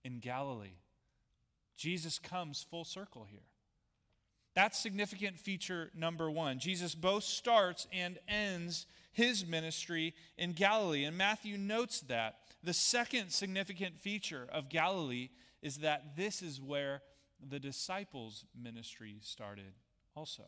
in 0.05 0.21
Galilee. 0.21 0.77
Jesus 1.77 2.21
comes 2.21 2.65
full 2.71 2.85
circle 2.85 3.27
here. 3.29 3.41
That's 4.55 4.79
significant 4.79 5.41
feature 5.41 5.91
number 5.97 6.31
one. 6.31 6.61
Jesus 6.61 6.95
both 6.95 7.25
starts 7.25 7.89
and 7.93 8.21
ends 8.29 8.87
his 9.11 9.45
ministry 9.45 10.15
in 10.37 10.53
Galilee. 10.53 11.07
And 11.07 11.19
Matthew 11.19 11.59
notes 11.59 12.03
that. 12.03 12.37
The 12.63 12.73
second 12.73 13.31
significant 13.31 13.99
feature 13.99 14.47
of 14.53 14.69
Galilee 14.69 15.31
is 15.61 15.79
that 15.79 16.17
this 16.17 16.41
is 16.41 16.61
where 16.61 17.03
the 17.45 17.59
disciples' 17.59 18.45
ministry 18.57 19.17
started 19.23 19.75
also. 20.15 20.45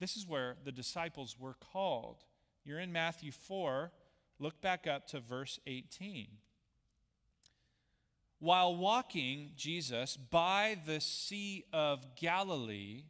This 0.00 0.16
is 0.16 0.26
where 0.26 0.56
the 0.64 0.72
disciples 0.72 1.36
were 1.38 1.56
called. 1.72 2.24
You're 2.64 2.80
in 2.80 2.92
Matthew 2.92 3.30
4. 3.30 3.92
Look 4.38 4.60
back 4.62 4.86
up 4.86 5.06
to 5.08 5.20
verse 5.20 5.60
18. 5.66 6.28
While 8.38 8.74
walking, 8.76 9.50
Jesus, 9.54 10.16
by 10.16 10.78
the 10.86 11.00
Sea 11.00 11.64
of 11.74 12.16
Galilee, 12.16 13.04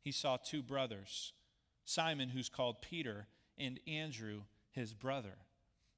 he 0.00 0.12
saw 0.12 0.36
two 0.36 0.62
brothers 0.62 1.32
Simon, 1.84 2.28
who's 2.28 2.48
called 2.48 2.82
Peter, 2.82 3.26
and 3.58 3.78
Andrew, 3.86 4.42
his 4.70 4.92
brother, 4.92 5.36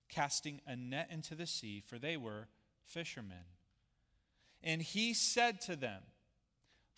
casting 0.08 0.60
a 0.66 0.76
net 0.76 1.08
into 1.10 1.34
the 1.34 1.46
sea, 1.46 1.82
for 1.86 1.98
they 1.98 2.16
were 2.16 2.48
fishermen. 2.84 3.44
And 4.62 4.82
he 4.82 5.14
said 5.14 5.60
to 5.62 5.76
them, 5.76 6.02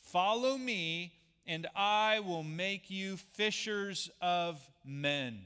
Follow 0.00 0.56
me 0.56 1.19
and 1.50 1.66
I 1.74 2.20
will 2.20 2.44
make 2.44 2.92
you 2.92 3.16
fishers 3.16 4.08
of 4.20 4.56
men. 4.84 5.40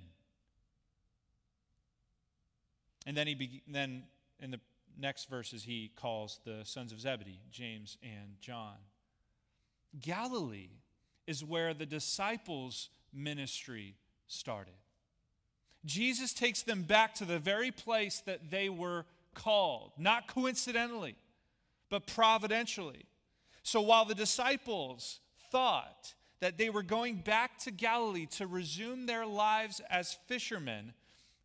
And 3.07 3.17
then 3.17 3.27
he 3.27 3.35
be, 3.35 3.63
then 3.67 4.03
in 4.39 4.51
the 4.51 4.61
next 5.01 5.31
verses 5.31 5.65
he 5.65 5.91
calls 5.97 6.41
the 6.45 6.61
sons 6.65 6.93
of 6.93 7.01
Zebedee, 7.01 7.41
James 7.51 7.97
and 8.03 8.39
John. 8.43 8.77
Galilee 9.99 10.69
is 11.27 11.43
where 11.43 11.73
the 11.73 11.87
disciples' 11.87 12.91
ministry 13.11 13.95
started. 14.27 14.75
Jesus 15.87 16.35
takes 16.35 16.61
them 16.61 16.83
back 16.83 17.15
to 17.15 17.25
the 17.25 17.39
very 17.39 17.71
place 17.71 18.21
that 18.27 18.51
they 18.51 18.69
were 18.69 19.07
called, 19.33 19.93
not 19.97 20.29
coincidentally, 20.29 21.17
but 21.89 22.07
providentially. 22.07 23.07
So 23.63 23.81
while 23.81 24.05
the 24.05 24.15
disciples 24.15 25.21
thought 25.55 26.15
that 26.41 26.59
they 26.59 26.69
were 26.69 26.83
going 26.83 27.15
back 27.15 27.59
to 27.59 27.71
Galilee 27.71 28.27
to 28.27 28.45
resume 28.45 29.07
their 29.07 29.25
lives 29.25 29.81
as 29.89 30.19
fishermen, 30.27 30.95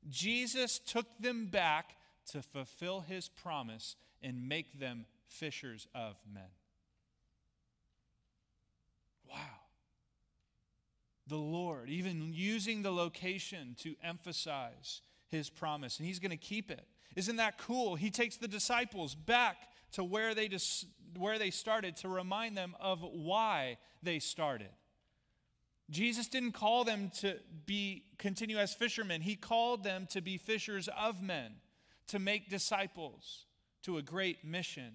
Jesus 0.09 0.79
took 0.79 1.05
them 1.19 1.45
back 1.45 1.95
to 2.31 2.41
fulfill 2.41 3.01
his 3.01 3.29
promise 3.29 3.95
and 4.23 4.49
make 4.49 4.79
them 4.79 5.05
fishers 5.27 5.85
of 5.93 6.15
men. 6.33 6.49
Wow. 9.29 9.37
The 11.27 11.37
Lord, 11.37 11.91
even 11.91 12.33
using 12.33 12.81
the 12.81 12.91
location 12.91 13.75
to 13.81 13.93
emphasize 14.03 15.03
his 15.27 15.51
promise, 15.51 15.99
and 15.99 16.07
he's 16.07 16.17
going 16.17 16.31
to 16.31 16.37
keep 16.37 16.71
it. 16.71 16.87
Isn't 17.15 17.35
that 17.35 17.59
cool? 17.59 17.95
He 17.95 18.09
takes 18.09 18.37
the 18.37 18.47
disciples 18.47 19.13
back 19.13 19.67
to 19.93 20.03
where 20.03 20.33
they, 20.33 20.47
dis- 20.47 20.85
where 21.17 21.39
they 21.39 21.51
started 21.51 21.97
to 21.97 22.09
remind 22.09 22.57
them 22.57 22.75
of 22.79 23.01
why 23.01 23.77
they 24.03 24.19
started. 24.19 24.69
Jesus 25.89 26.27
didn't 26.27 26.51
call 26.51 26.83
them 26.83 27.11
to 27.21 27.37
be 27.65 28.03
continue 28.17 28.57
as 28.57 28.73
fishermen. 28.73 29.21
He 29.21 29.35
called 29.35 29.83
them 29.83 30.07
to 30.11 30.21
be 30.21 30.37
fishers 30.37 30.87
of 30.87 31.21
men, 31.21 31.53
to 32.07 32.19
make 32.19 32.49
disciples 32.49 33.45
to 33.83 33.97
a 33.97 34.01
great 34.01 34.45
mission. 34.45 34.91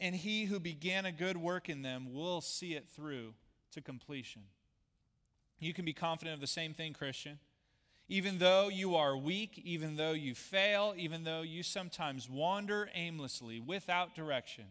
And 0.00 0.14
he 0.14 0.44
who 0.44 0.60
began 0.60 1.04
a 1.04 1.12
good 1.12 1.36
work 1.36 1.68
in 1.68 1.82
them 1.82 2.14
will 2.14 2.40
see 2.40 2.74
it 2.74 2.88
through 2.88 3.34
to 3.72 3.80
completion. 3.80 4.42
You 5.58 5.74
can 5.74 5.84
be 5.84 5.92
confident 5.92 6.34
of 6.34 6.40
the 6.40 6.46
same 6.46 6.72
thing, 6.72 6.92
Christian. 6.92 7.40
Even 8.08 8.38
though 8.38 8.68
you 8.68 8.96
are 8.96 9.16
weak, 9.16 9.60
even 9.64 9.96
though 9.96 10.12
you 10.12 10.34
fail, 10.34 10.94
even 10.96 11.24
though 11.24 11.42
you 11.42 11.62
sometimes 11.62 12.28
wander 12.28 12.88
aimlessly 12.94 13.60
without 13.60 14.14
direction, 14.14 14.64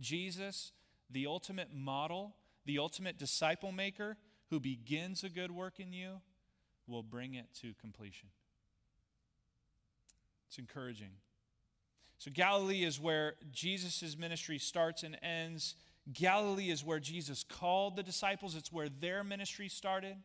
Jesus, 0.00 0.72
the 1.10 1.26
ultimate 1.26 1.74
model, 1.74 2.34
the 2.66 2.78
ultimate 2.78 3.18
disciple 3.18 3.72
maker 3.72 4.18
who 4.50 4.60
begins 4.60 5.24
a 5.24 5.30
good 5.30 5.50
work 5.50 5.80
in 5.80 5.92
you, 5.92 6.20
will 6.86 7.02
bring 7.02 7.34
it 7.34 7.46
to 7.62 7.72
completion. 7.80 8.28
It's 10.48 10.58
encouraging. 10.58 11.12
So, 12.18 12.30
Galilee 12.30 12.84
is 12.84 13.00
where 13.00 13.34
Jesus' 13.50 14.16
ministry 14.16 14.58
starts 14.58 15.02
and 15.02 15.16
ends. 15.22 15.74
Galilee 16.12 16.70
is 16.70 16.84
where 16.84 17.00
Jesus 17.00 17.44
called 17.44 17.96
the 17.96 18.02
disciples, 18.02 18.54
it's 18.54 18.72
where 18.72 18.88
their 18.88 19.24
ministry 19.24 19.68
started. 19.68 20.16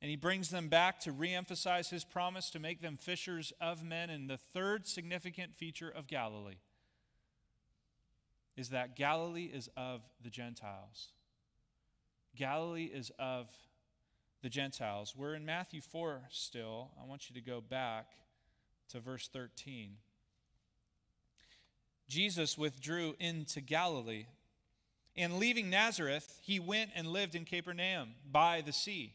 And 0.00 0.10
he 0.10 0.16
brings 0.16 0.50
them 0.50 0.68
back 0.68 1.00
to 1.00 1.12
reemphasize 1.12 1.90
his 1.90 2.04
promise 2.04 2.50
to 2.50 2.60
make 2.60 2.80
them 2.80 2.96
fishers 2.96 3.52
of 3.60 3.82
men. 3.82 4.10
And 4.10 4.30
the 4.30 4.36
third 4.36 4.86
significant 4.86 5.56
feature 5.56 5.90
of 5.90 6.06
Galilee 6.06 6.58
is 8.56 8.70
that 8.70 8.96
Galilee 8.96 9.50
is 9.52 9.68
of 9.76 10.02
the 10.22 10.30
Gentiles. 10.30 11.12
Galilee 12.36 12.90
is 12.92 13.10
of 13.18 13.48
the 14.42 14.48
Gentiles. 14.48 15.14
We're 15.16 15.34
in 15.34 15.44
Matthew 15.44 15.80
4 15.80 16.22
still. 16.30 16.90
I 17.00 17.06
want 17.06 17.28
you 17.28 17.34
to 17.34 17.40
go 17.40 17.60
back 17.60 18.06
to 18.90 19.00
verse 19.00 19.28
13. 19.32 19.96
Jesus 22.08 22.56
withdrew 22.56 23.14
into 23.18 23.60
Galilee. 23.60 24.26
And 25.16 25.38
leaving 25.38 25.68
Nazareth, 25.68 26.38
he 26.42 26.60
went 26.60 26.90
and 26.94 27.08
lived 27.08 27.34
in 27.34 27.44
Capernaum 27.44 28.10
by 28.30 28.60
the 28.60 28.72
sea 28.72 29.14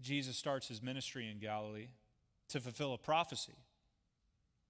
Jesus 0.00 0.36
starts 0.36 0.68
his 0.68 0.82
ministry 0.82 1.28
in 1.30 1.38
Galilee 1.38 1.88
to 2.50 2.60
fulfill 2.60 2.94
a 2.94 2.98
prophecy. 2.98 3.56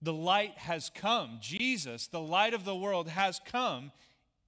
The 0.01 0.13
light 0.13 0.57
has 0.59 0.91
come. 0.95 1.39
Jesus, 1.41 2.07
the 2.07 2.21
light 2.21 2.55
of 2.55 2.65
the 2.65 2.77
world, 2.77 3.09
has 3.09 3.41
come 3.45 3.93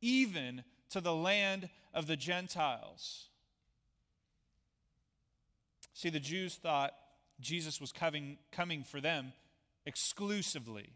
even 0.00 0.62
to 0.90 1.00
the 1.00 1.14
land 1.14 1.68
of 1.92 2.06
the 2.06 2.16
Gentiles. 2.16 3.28
See, 5.92 6.08
the 6.08 6.20
Jews 6.20 6.54
thought 6.54 6.94
Jesus 7.40 7.80
was 7.80 7.92
coming, 7.92 8.38
coming 8.52 8.84
for 8.84 9.00
them 9.00 9.32
exclusively. 9.84 10.90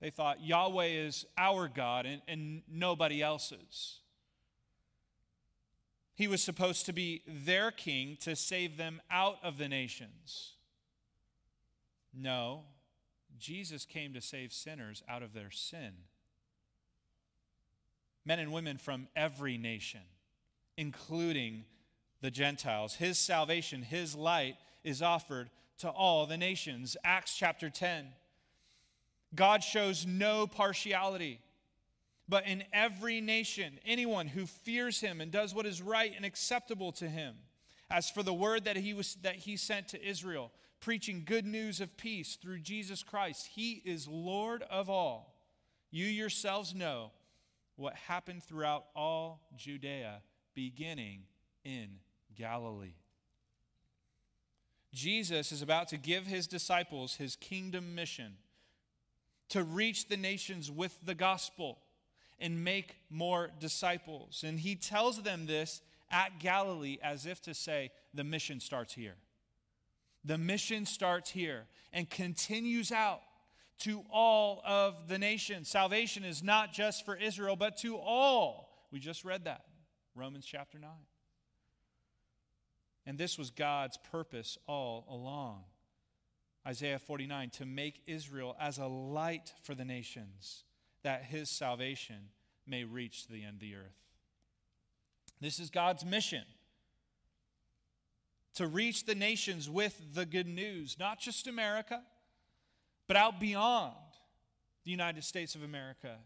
They 0.00 0.10
thought 0.10 0.42
Yahweh 0.42 0.86
is 0.86 1.26
our 1.38 1.68
God 1.68 2.06
and, 2.06 2.22
and 2.28 2.62
nobody 2.68 3.22
else's. 3.22 4.00
He 6.16 6.26
was 6.26 6.42
supposed 6.42 6.86
to 6.86 6.94
be 6.94 7.22
their 7.26 7.70
king 7.70 8.16
to 8.22 8.34
save 8.34 8.78
them 8.78 9.02
out 9.10 9.36
of 9.42 9.58
the 9.58 9.68
nations. 9.68 10.54
No, 12.12 12.62
Jesus 13.38 13.84
came 13.84 14.14
to 14.14 14.22
save 14.22 14.52
sinners 14.52 15.02
out 15.06 15.22
of 15.22 15.34
their 15.34 15.50
sin. 15.50 15.92
Men 18.24 18.38
and 18.38 18.50
women 18.50 18.78
from 18.78 19.08
every 19.14 19.58
nation, 19.58 20.00
including 20.78 21.64
the 22.22 22.30
Gentiles. 22.30 22.94
His 22.94 23.18
salvation, 23.18 23.82
his 23.82 24.14
light 24.14 24.56
is 24.82 25.02
offered 25.02 25.50
to 25.78 25.90
all 25.90 26.24
the 26.24 26.38
nations. 26.38 26.96
Acts 27.04 27.36
chapter 27.36 27.68
10. 27.68 28.06
God 29.34 29.62
shows 29.62 30.06
no 30.06 30.46
partiality, 30.46 31.40
but 32.28 32.46
in 32.46 32.64
every 32.72 33.20
nation, 33.20 33.78
anyone 33.84 34.26
who 34.26 34.46
fears 34.46 35.00
him 35.00 35.20
and 35.20 35.30
does 35.30 35.54
what 35.54 35.66
is 35.66 35.80
right 35.80 36.12
and 36.14 36.24
acceptable 36.24 36.92
to 36.92 37.08
him. 37.08 37.34
As 37.88 38.10
for 38.10 38.22
the 38.22 38.34
word 38.34 38.64
that 38.64 38.76
he, 38.76 38.94
was, 38.94 39.16
that 39.22 39.36
he 39.36 39.56
sent 39.56 39.88
to 39.88 40.04
Israel, 40.04 40.50
preaching 40.80 41.22
good 41.24 41.46
news 41.46 41.80
of 41.80 41.96
peace 41.96 42.36
through 42.36 42.58
Jesus 42.58 43.02
Christ, 43.02 43.50
he 43.54 43.82
is 43.84 44.08
Lord 44.08 44.64
of 44.64 44.90
all. 44.90 45.36
You 45.90 46.06
yourselves 46.06 46.74
know 46.74 47.12
what 47.76 47.94
happened 47.94 48.42
throughout 48.42 48.86
all 48.96 49.40
Judea, 49.56 50.22
beginning 50.54 51.22
in 51.64 52.00
Galilee. 52.34 52.94
Jesus 54.92 55.52
is 55.52 55.62
about 55.62 55.88
to 55.88 55.96
give 55.96 56.26
his 56.26 56.46
disciples 56.46 57.16
his 57.16 57.36
kingdom 57.36 57.94
mission 57.94 58.34
to 59.50 59.62
reach 59.62 60.08
the 60.08 60.16
nations 60.16 60.70
with 60.70 60.98
the 61.04 61.14
gospel 61.14 61.78
and 62.38 62.64
make 62.64 62.96
more 63.10 63.50
disciples. 63.60 64.44
And 64.46 64.58
he 64.58 64.74
tells 64.74 65.22
them 65.22 65.46
this 65.46 65.80
at 66.10 66.38
Galilee 66.38 66.98
as 67.02 67.26
if 67.26 67.40
to 67.42 67.54
say, 67.54 67.90
the 68.14 68.24
mission 68.24 68.60
starts 68.60 68.94
here. 68.94 69.16
The 70.24 70.38
mission 70.38 70.86
starts 70.86 71.30
here 71.30 71.66
and 71.92 72.08
continues 72.08 72.92
out 72.92 73.20
to 73.78 74.04
all 74.10 74.62
of 74.64 75.08
the 75.08 75.18
nations. 75.18 75.68
Salvation 75.68 76.24
is 76.24 76.42
not 76.42 76.72
just 76.72 77.04
for 77.04 77.14
Israel, 77.14 77.56
but 77.56 77.76
to 77.78 77.96
all. 77.96 78.86
We 78.90 78.98
just 78.98 79.24
read 79.24 79.44
that, 79.44 79.64
Romans 80.14 80.46
chapter 80.46 80.78
9. 80.78 80.90
And 83.04 83.18
this 83.18 83.38
was 83.38 83.50
God's 83.50 83.98
purpose 84.10 84.58
all 84.66 85.06
along. 85.08 85.64
Isaiah 86.66 86.98
49 86.98 87.50
to 87.50 87.66
make 87.66 88.02
Israel 88.06 88.56
as 88.60 88.78
a 88.78 88.86
light 88.86 89.52
for 89.62 89.74
the 89.74 89.84
nations, 89.84 90.64
that 91.02 91.24
his 91.24 91.50
salvation 91.50 92.30
may 92.66 92.84
reach 92.84 93.26
to 93.26 93.32
the 93.32 93.44
end 93.44 93.54
of 93.54 93.60
the 93.60 93.74
earth. 93.76 93.96
This 95.40 95.58
is 95.58 95.70
God's 95.70 96.04
mission 96.04 96.44
to 98.54 98.66
reach 98.66 99.04
the 99.04 99.14
nations 99.14 99.68
with 99.68 100.14
the 100.14 100.24
good 100.24 100.48
news, 100.48 100.96
not 100.98 101.20
just 101.20 101.46
America, 101.46 102.02
but 103.06 103.16
out 103.16 103.38
beyond 103.38 103.94
the 104.84 104.90
United 104.90 105.24
States 105.24 105.54
of 105.54 105.62
America, 105.62 106.16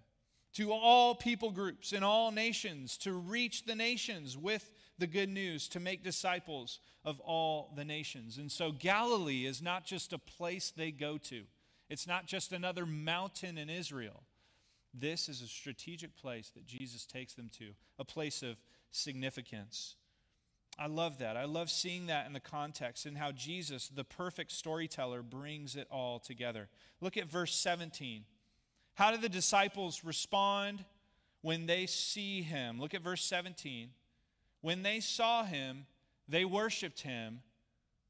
to 0.52 0.72
all 0.72 1.14
people 1.14 1.50
groups 1.50 1.92
in 1.92 2.02
all 2.02 2.30
nations, 2.30 2.96
to 2.98 3.12
reach 3.12 3.64
the 3.64 3.74
nations 3.74 4.36
with 4.36 4.70
the 4.98 5.06
good 5.06 5.28
news, 5.28 5.68
to 5.68 5.80
make 5.80 6.04
disciples 6.04 6.78
of 7.04 7.18
all 7.20 7.72
the 7.74 7.84
nations. 7.84 8.38
And 8.38 8.50
so 8.50 8.70
Galilee 8.70 9.46
is 9.46 9.60
not 9.62 9.84
just 9.84 10.12
a 10.12 10.18
place 10.18 10.70
they 10.70 10.90
go 10.90 11.18
to, 11.18 11.42
it's 11.88 12.06
not 12.06 12.26
just 12.26 12.52
another 12.52 12.86
mountain 12.86 13.58
in 13.58 13.68
Israel. 13.68 14.22
This 14.92 15.28
is 15.28 15.42
a 15.42 15.46
strategic 15.46 16.16
place 16.16 16.50
that 16.50 16.66
Jesus 16.66 17.06
takes 17.06 17.34
them 17.34 17.48
to, 17.58 17.70
a 17.98 18.04
place 18.04 18.42
of 18.42 18.56
significance. 18.90 19.94
I 20.78 20.86
love 20.86 21.18
that. 21.18 21.36
I 21.36 21.44
love 21.44 21.70
seeing 21.70 22.06
that 22.06 22.26
in 22.26 22.32
the 22.32 22.40
context 22.40 23.06
and 23.06 23.16
how 23.16 23.32
Jesus, 23.32 23.88
the 23.88 24.04
perfect 24.04 24.50
storyteller, 24.52 25.22
brings 25.22 25.76
it 25.76 25.86
all 25.90 26.18
together. 26.18 26.68
Look 27.00 27.16
at 27.16 27.30
verse 27.30 27.54
17. 27.54 28.24
How 28.94 29.10
do 29.10 29.18
the 29.18 29.28
disciples 29.28 30.04
respond 30.04 30.84
when 31.42 31.66
they 31.66 31.86
see 31.86 32.42
him? 32.42 32.80
Look 32.80 32.94
at 32.94 33.02
verse 33.02 33.22
17. 33.24 33.90
When 34.60 34.82
they 34.82 35.00
saw 35.00 35.44
him, 35.44 35.86
they 36.28 36.44
worshiped 36.44 37.00
him, 37.02 37.40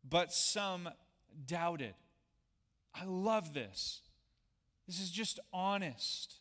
but 0.09 0.33
some 0.33 0.89
doubted. 1.47 1.95
I 2.95 3.05
love 3.05 3.55
this. 3.55 4.01
This 4.87 5.01
is 5.01 5.11
just 5.11 5.39
honest 5.53 6.41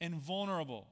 and 0.00 0.14
vulnerable. 0.14 0.88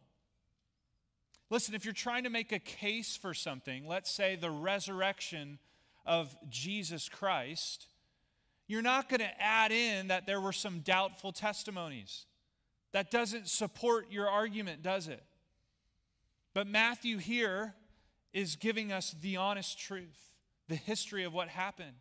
Listen, 1.50 1.74
if 1.74 1.84
you're 1.84 1.94
trying 1.94 2.24
to 2.24 2.30
make 2.30 2.52
a 2.52 2.58
case 2.58 3.16
for 3.16 3.32
something, 3.32 3.86
let's 3.86 4.10
say 4.10 4.36
the 4.36 4.50
resurrection 4.50 5.58
of 6.04 6.36
Jesus 6.50 7.08
Christ, 7.08 7.86
you're 8.66 8.82
not 8.82 9.08
going 9.08 9.20
to 9.20 9.42
add 9.42 9.72
in 9.72 10.08
that 10.08 10.26
there 10.26 10.40
were 10.40 10.52
some 10.52 10.80
doubtful 10.80 11.32
testimonies. 11.32 12.26
That 12.92 13.10
doesn't 13.10 13.48
support 13.48 14.10
your 14.10 14.28
argument, 14.28 14.82
does 14.82 15.08
it? 15.08 15.22
But 16.54 16.66
Matthew 16.66 17.18
here 17.18 17.74
is 18.32 18.56
giving 18.56 18.92
us 18.92 19.14
the 19.20 19.36
honest 19.36 19.78
truth, 19.78 20.32
the 20.68 20.76
history 20.76 21.24
of 21.24 21.32
what 21.32 21.48
happened. 21.48 21.96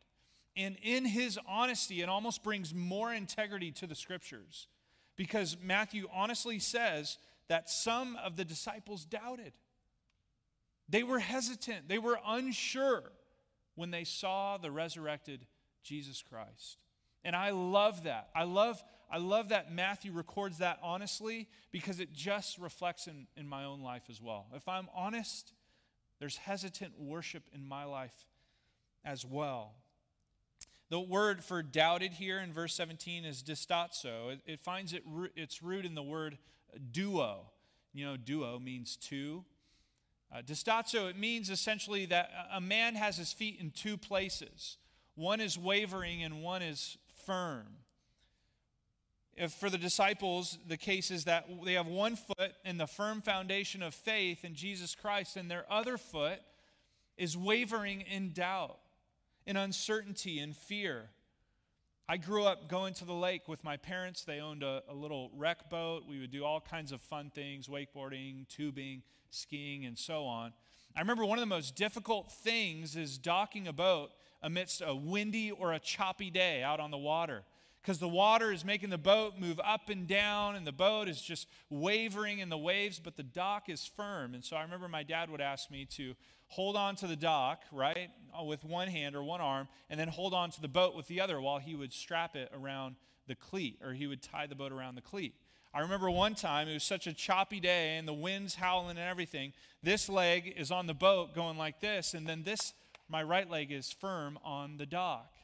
And 0.58 0.76
in 0.82 1.06
his 1.06 1.40
honesty, 1.48 2.02
it 2.02 2.10
almost 2.10 2.44
brings 2.44 2.74
more 2.74 3.14
integrity 3.14 3.72
to 3.74 3.88
the 3.88 3.96
scriptures 3.96 4.68
because 5.18 5.58
Matthew 5.62 6.08
honestly 6.14 6.60
says 6.60 7.18
that 7.50 7.70
some 7.70 8.16
of 8.24 8.38
the 8.38 8.46
disciples 8.46 9.04
doubted. 9.04 9.54
They 10.88 11.04
were 11.04 11.20
hesitant, 11.20 11.90
they 11.90 11.98
were 11.98 12.20
unsure 12.26 13.04
when 13.76 13.92
they 13.92 14.06
saw 14.06 14.58
the 14.58 14.72
resurrected 14.72 15.46
Jesus 15.84 16.24
Christ. 16.28 16.78
And 17.24 17.36
I 17.36 17.50
love 17.50 18.04
that. 18.04 18.30
I 18.34 18.44
love, 18.44 18.82
I 19.12 19.18
love 19.18 19.50
that 19.50 19.72
Matthew 19.72 20.14
records 20.14 20.60
that 20.60 20.80
honestly 20.82 21.50
because 21.72 22.00
it 22.00 22.14
just 22.14 22.58
reflects 22.58 23.08
in, 23.08 23.28
in 23.36 23.48
my 23.48 23.66
own 23.66 23.82
life 23.82 24.04
as 24.10 24.22
well. 24.22 24.48
If 24.56 24.68
I'm 24.68 24.88
honest, 24.96 25.52
there's 26.20 26.38
hesitant 26.38 27.00
worship 27.00 27.44
in 27.54 27.68
my 27.68 27.84
life 27.84 28.26
as 29.04 29.26
well. 29.26 29.76
The 30.90 31.00
word 31.00 31.44
for 31.44 31.62
doubted 31.62 32.14
here 32.14 32.40
in 32.40 32.54
verse 32.54 32.74
17 32.74 33.26
is 33.26 33.44
distazo. 33.44 34.32
It, 34.32 34.40
it 34.46 34.62
finds 34.62 34.94
it, 34.94 35.04
its 35.36 35.62
root 35.62 35.86
in 35.86 35.96
the 35.96 36.04
word 36.04 36.38
duo. 36.92 37.52
You 37.94 38.06
know, 38.06 38.18
duo 38.18 38.60
means 38.60 38.96
two. 38.96 39.44
Uh, 40.34 40.42
distazo, 40.42 41.10
it 41.10 41.18
means 41.18 41.50
essentially 41.50 42.06
that 42.06 42.30
a 42.54 42.62
man 42.62 42.96
has 42.96 43.18
his 43.18 43.34
feet 43.34 43.58
in 43.60 43.72
two 43.72 43.98
places. 43.98 44.78
One 45.16 45.42
is 45.42 45.58
wavering 45.58 46.24
and 46.24 46.42
one 46.42 46.62
is 46.62 46.98
firm. 47.26 47.66
If 49.36 49.52
for 49.54 49.70
the 49.70 49.78
disciples, 49.78 50.58
the 50.68 50.78
case 50.78 51.12
is 51.12 51.26
that 51.26 51.48
they 51.64 51.74
have 51.74 51.86
one 51.86 52.16
foot 52.16 52.54
in 52.66 52.78
the 52.78 52.88
firm 52.88 53.22
foundation 53.22 53.84
of 53.84 53.94
faith 53.94 54.44
in 54.44 54.56
Jesus 54.56 54.96
Christ, 54.96 55.38
and 55.38 55.50
their 55.50 55.66
other 55.70 55.98
foot 55.98 56.40
is 57.18 57.38
wavering 57.38 58.02
in 58.02 58.32
doubt, 58.34 58.78
in 59.48 59.58
uncertainty, 59.58 60.40
and 60.40 60.56
fear. 60.56 61.10
I 62.10 62.18
grew 62.18 62.44
up 62.44 62.70
going 62.70 62.94
to 62.96 63.06
the 63.06 63.14
lake 63.14 63.48
with 63.48 63.64
my 63.64 63.78
parents. 63.78 64.24
They 64.24 64.40
owned 64.40 64.62
a, 64.62 64.84
a 64.90 64.94
little 64.94 65.32
rec 65.34 65.70
boat. 65.70 66.04
We 66.08 66.20
would 66.20 66.32
do 66.32 66.44
all 66.44 66.62
kinds 66.62 66.92
of 66.92 67.02
fun 67.02 67.32
things 67.34 67.68
wakeboarding, 67.68 68.48
tubing, 68.50 69.04
skiing, 69.30 69.86
and 69.86 69.98
so 69.98 70.26
on. 70.26 70.54
I 70.96 71.00
remember 71.00 71.26
one 71.26 71.38
of 71.38 71.42
the 71.42 71.48
most 71.48 71.76
difficult 71.76 72.32
things 72.32 72.96
is 72.96 73.18
docking 73.18 73.68
a 73.68 73.74
boat 73.74 74.12
amidst 74.42 74.82
a 74.86 74.94
windy 74.94 75.52
or 75.52 75.74
a 75.74 75.80
choppy 75.80 76.30
day 76.30 76.62
out 76.62 76.80
on 76.80 76.92
the 76.92 76.98
water 76.98 77.44
because 77.88 78.00
the 78.00 78.08
water 78.10 78.52
is 78.52 78.66
making 78.66 78.90
the 78.90 78.98
boat 78.98 79.36
move 79.40 79.62
up 79.64 79.88
and 79.88 80.10
down, 80.10 80.58
and 80.58 80.68
the 80.68 80.74
boat 80.74 81.08
is 81.08 81.22
just 81.22 81.48
wavering 81.70 82.40
in 82.40 82.50
the 82.50 82.58
waves, 82.58 83.00
but 83.00 83.16
the 83.16 83.24
dock 83.24 83.70
is 83.70 83.86
firm. 83.86 84.34
And 84.34 84.44
so 84.44 84.58
I 84.58 84.64
remember 84.64 84.90
my 84.90 85.04
dad 85.04 85.30
would 85.30 85.40
ask 85.40 85.72
me 85.72 85.86
to 85.92 86.14
hold 86.48 86.76
on 86.76 86.98
to 86.98 87.08
the 87.08 87.16
dock, 87.16 87.62
right, 87.72 88.10
with 88.46 88.66
one 88.66 88.90
hand 88.90 89.16
or 89.16 89.24
one 89.24 89.40
arm, 89.40 89.70
and 89.90 89.98
then 89.98 90.10
hold 90.10 90.34
on 90.34 90.52
to 90.52 90.60
the 90.60 90.68
boat 90.68 90.98
with 90.98 91.08
the 91.08 91.22
other 91.22 91.40
while 91.40 91.60
he 91.60 91.76
would 91.76 91.94
strap 91.94 92.36
it 92.36 92.52
around 92.54 92.98
the 93.26 93.36
cleat, 93.36 93.80
or 93.82 93.94
he 93.94 94.06
would 94.06 94.22
tie 94.22 94.48
the 94.48 94.56
boat 94.56 94.74
around 94.74 94.96
the 94.96 95.02
cleat. 95.02 95.36
I 95.74 95.80
remember 95.80 96.12
one 96.12 96.36
time, 96.36 96.68
it 96.68 96.74
was 96.74 96.84
such 96.84 97.08
a 97.08 97.14
choppy 97.14 97.62
day, 97.62 97.96
and 97.96 98.06
the 98.06 98.14
wind's 98.14 98.56
howling 98.56 98.98
and 98.98 99.00
everything. 99.00 99.54
This 99.82 100.10
leg 100.10 100.54
is 100.58 100.72
on 100.72 100.88
the 100.88 100.94
boat 100.94 101.34
going 101.34 101.58
like 101.58 101.80
this, 101.80 102.14
and 102.14 102.28
then 102.28 102.44
this, 102.44 102.74
my 103.08 103.24
right 103.24 103.50
leg 103.50 103.72
is 103.72 103.94
firm 103.94 104.38
on 104.44 104.76
the 104.76 104.86
dock. 104.86 105.37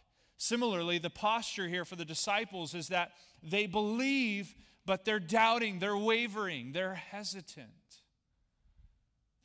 Similarly, 0.43 0.97
the 0.97 1.09
posture 1.09 1.69
here 1.69 1.85
for 1.85 1.95
the 1.95 2.03
disciples 2.03 2.73
is 2.73 2.89
that 2.89 3.13
they 3.41 3.65
believe 3.65 4.53
but 4.85 5.05
they're 5.05 5.17
doubting, 5.17 5.79
they're 5.79 5.95
wavering, 5.95 6.73
they're 6.73 6.95
hesitant, 6.95 7.69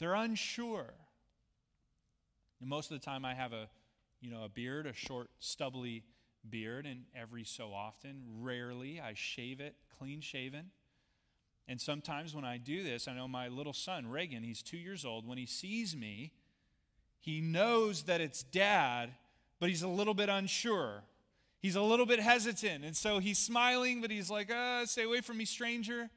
they're 0.01 0.17
unsure. 0.17 0.93
And 2.59 2.69
most 2.69 2.91
of 2.91 3.01
the 3.01 3.05
time, 3.05 3.25
I 3.25 3.35
have 3.35 3.53
a, 3.53 3.69
you 4.21 4.29
know, 4.29 4.43
a 4.43 4.49
beard, 4.49 4.87
a 4.87 4.93
short, 4.93 5.31
stubbly 5.39 6.03
beard, 6.51 6.85
and 6.85 7.05
every 7.15 7.45
so 7.45 7.73
often, 7.73 8.25
rarely, 8.41 9.01
I 9.01 9.15
shave 9.15 9.61
it 9.61 9.77
clean 10.01 10.21
shaven. 10.21 10.73
And 11.69 11.81
sometimes 11.81 12.35
when 12.35 12.45
I 12.45 12.59
do 12.59 12.83
this, 12.83 13.07
I 13.07 13.15
know 13.15 13.29
my 13.29 13.47
little 13.47 13.73
son, 13.73 14.09
Reagan, 14.09 14.43
he's 14.43 14.65
two 14.65 14.79
years 14.79 15.05
old, 15.05 15.29
when 15.29 15.39
he 15.39 15.47
sees 15.47 15.95
me, 15.95 16.33
he 17.21 17.41
knows 17.41 18.03
that 18.03 18.21
it's 18.21 18.43
dad, 18.43 19.11
but 19.59 19.69
he's 19.69 19.83
a 19.83 19.89
little 19.89 20.15
bit 20.15 20.29
unsure. 20.29 21.03
He's 21.61 21.77
a 21.77 21.83
little 21.83 22.07
bit 22.07 22.21
hesitant. 22.21 22.85
And 22.85 22.97
so 22.97 23.19
he's 23.19 23.39
smiling, 23.39 24.01
but 24.01 24.11
he's 24.11 24.31
like, 24.31 24.51
uh, 24.51 24.87
stay 24.87 25.03
away 25.03 25.21
from 25.21 25.39
me, 25.39 25.45
stranger. 25.45 26.11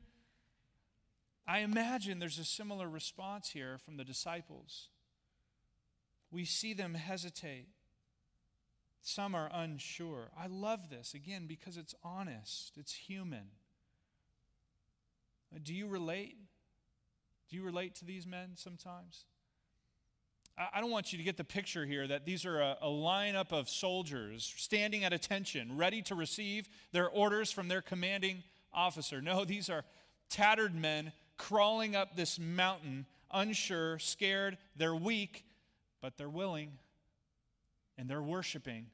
I 1.48 1.60
imagine 1.60 2.20
there's 2.20 2.40
a 2.40 2.46
similar 2.46 2.88
response 2.88 3.50
here 3.50 3.78
from 3.84 3.98
the 3.98 4.04
disciples. 4.04 4.90
We 6.32 6.46
see 6.46 6.74
them 6.74 6.94
hesitate. 6.94 7.68
Some 9.02 9.34
are 9.34 9.50
unsure. 9.52 10.30
I 10.38 10.46
love 10.48 10.90
this, 10.90 11.14
again, 11.16 11.48
because 11.48 11.76
it's 11.76 11.96
honest, 12.04 12.74
it's 12.78 12.94
human. 12.94 13.50
Do 15.64 15.74
you 15.74 15.88
relate? 15.88 16.38
Do 17.50 17.56
you 17.56 17.64
relate 17.64 17.96
to 17.96 18.06
these 18.06 18.28
men 18.28 18.52
sometimes? 18.56 19.26
I 20.58 20.82
don't 20.82 20.92
want 20.92 21.12
you 21.12 21.18
to 21.18 21.24
get 21.24 21.38
the 21.38 21.44
picture 21.44 21.86
here 21.86 22.06
that 22.08 22.26
these 22.26 22.46
are 22.46 22.60
a, 22.60 22.78
a, 22.82 22.88
lineup 22.88 23.52
of 23.52 23.70
soldiers 23.70 24.54
standing 24.58 25.04
at 25.04 25.14
attention, 25.14 25.78
ready 25.78 26.02
to 26.04 26.16
receive 26.16 26.68
their 26.92 27.10
orders 27.10 27.52
from 27.52 27.68
their 27.68 27.82
commanding 27.82 28.44
officer. 28.74 29.22
No, 29.22 29.46
these 29.46 29.70
are 29.70 29.84
tattered 30.30 30.76
men 30.76 31.14
crawling 31.38 31.96
up 31.96 32.16
this 32.16 32.38
mountain, 32.38 33.06
unsure, 33.32 33.98
scared. 34.00 34.58
They're 34.76 34.96
weak, 34.96 35.46
but 36.02 36.18
they're 36.18 36.30
willing 36.30 36.74
and 37.98 38.10
they're 38.10 38.22
worshiping. 38.22 38.88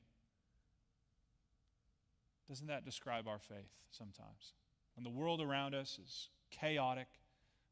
Doesn't 2.47 2.67
that 2.67 2.85
describe 2.85 3.27
our 3.27 3.39
faith 3.39 3.71
sometimes? 3.91 4.53
When 4.95 5.03
the 5.03 5.09
world 5.09 5.41
around 5.41 5.75
us 5.75 5.99
is 6.03 6.29
chaotic, 6.51 7.07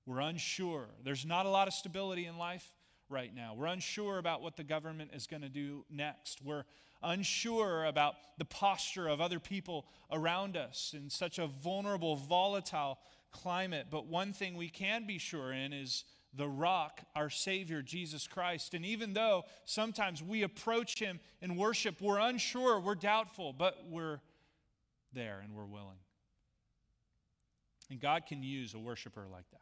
we're 0.06 0.20
unsure, 0.20 0.88
there's 1.04 1.26
not 1.26 1.46
a 1.46 1.50
lot 1.50 1.68
of 1.68 1.74
stability 1.74 2.26
in 2.26 2.38
life 2.38 2.72
right 3.10 3.34
now. 3.34 3.54
We're 3.56 3.68
unsure 3.68 4.18
about 4.18 4.42
what 4.42 4.58
the 4.58 4.64
government 4.64 5.12
is 5.14 5.28
going 5.28 5.42
to 5.42 5.50
do 5.50 5.86
next. 5.90 6.42
We're 6.42 6.64
unsure 7.04 7.86
about 7.86 8.16
the 8.38 8.46
posture 8.46 9.08
of 9.08 9.22
other 9.22 9.40
people 9.40 9.86
around 10.12 10.58
us 10.58 10.94
in 10.98 11.10
such 11.10 11.40
a 11.40 11.48
vulnerable, 11.48 12.16
volatile 12.16 12.98
climate. 13.32 13.88
But 13.92 14.08
one 14.08 14.34
thing 14.34 14.56
we 14.56 14.70
can 14.70 15.06
be 15.06 15.18
sure 15.18 15.52
in 15.52 15.74
is 15.74 16.04
the 16.34 16.48
rock, 16.48 17.02
our 17.16 17.30
Savior, 17.30 17.82
Jesus 17.82 18.28
Christ. 18.28 18.74
And 18.74 18.86
even 18.86 19.14
though 19.14 19.44
sometimes 19.66 20.22
we 20.22 20.44
approach 20.44 21.00
Him 21.00 21.20
in 21.42 21.56
worship, 21.56 22.02
we're 22.02 22.20
unsure, 22.20 22.80
we're 22.80 22.96
doubtful, 22.96 23.54
but 23.54 23.78
we're 23.90 24.20
there 25.14 25.42
and 25.44 25.54
we're 25.54 25.66
willing. 25.66 25.98
And 27.90 28.00
God 28.00 28.26
can 28.26 28.44
use 28.44 28.74
a 28.74 28.80
worshiper 28.80 29.26
like 29.32 29.50
that. 29.52 29.62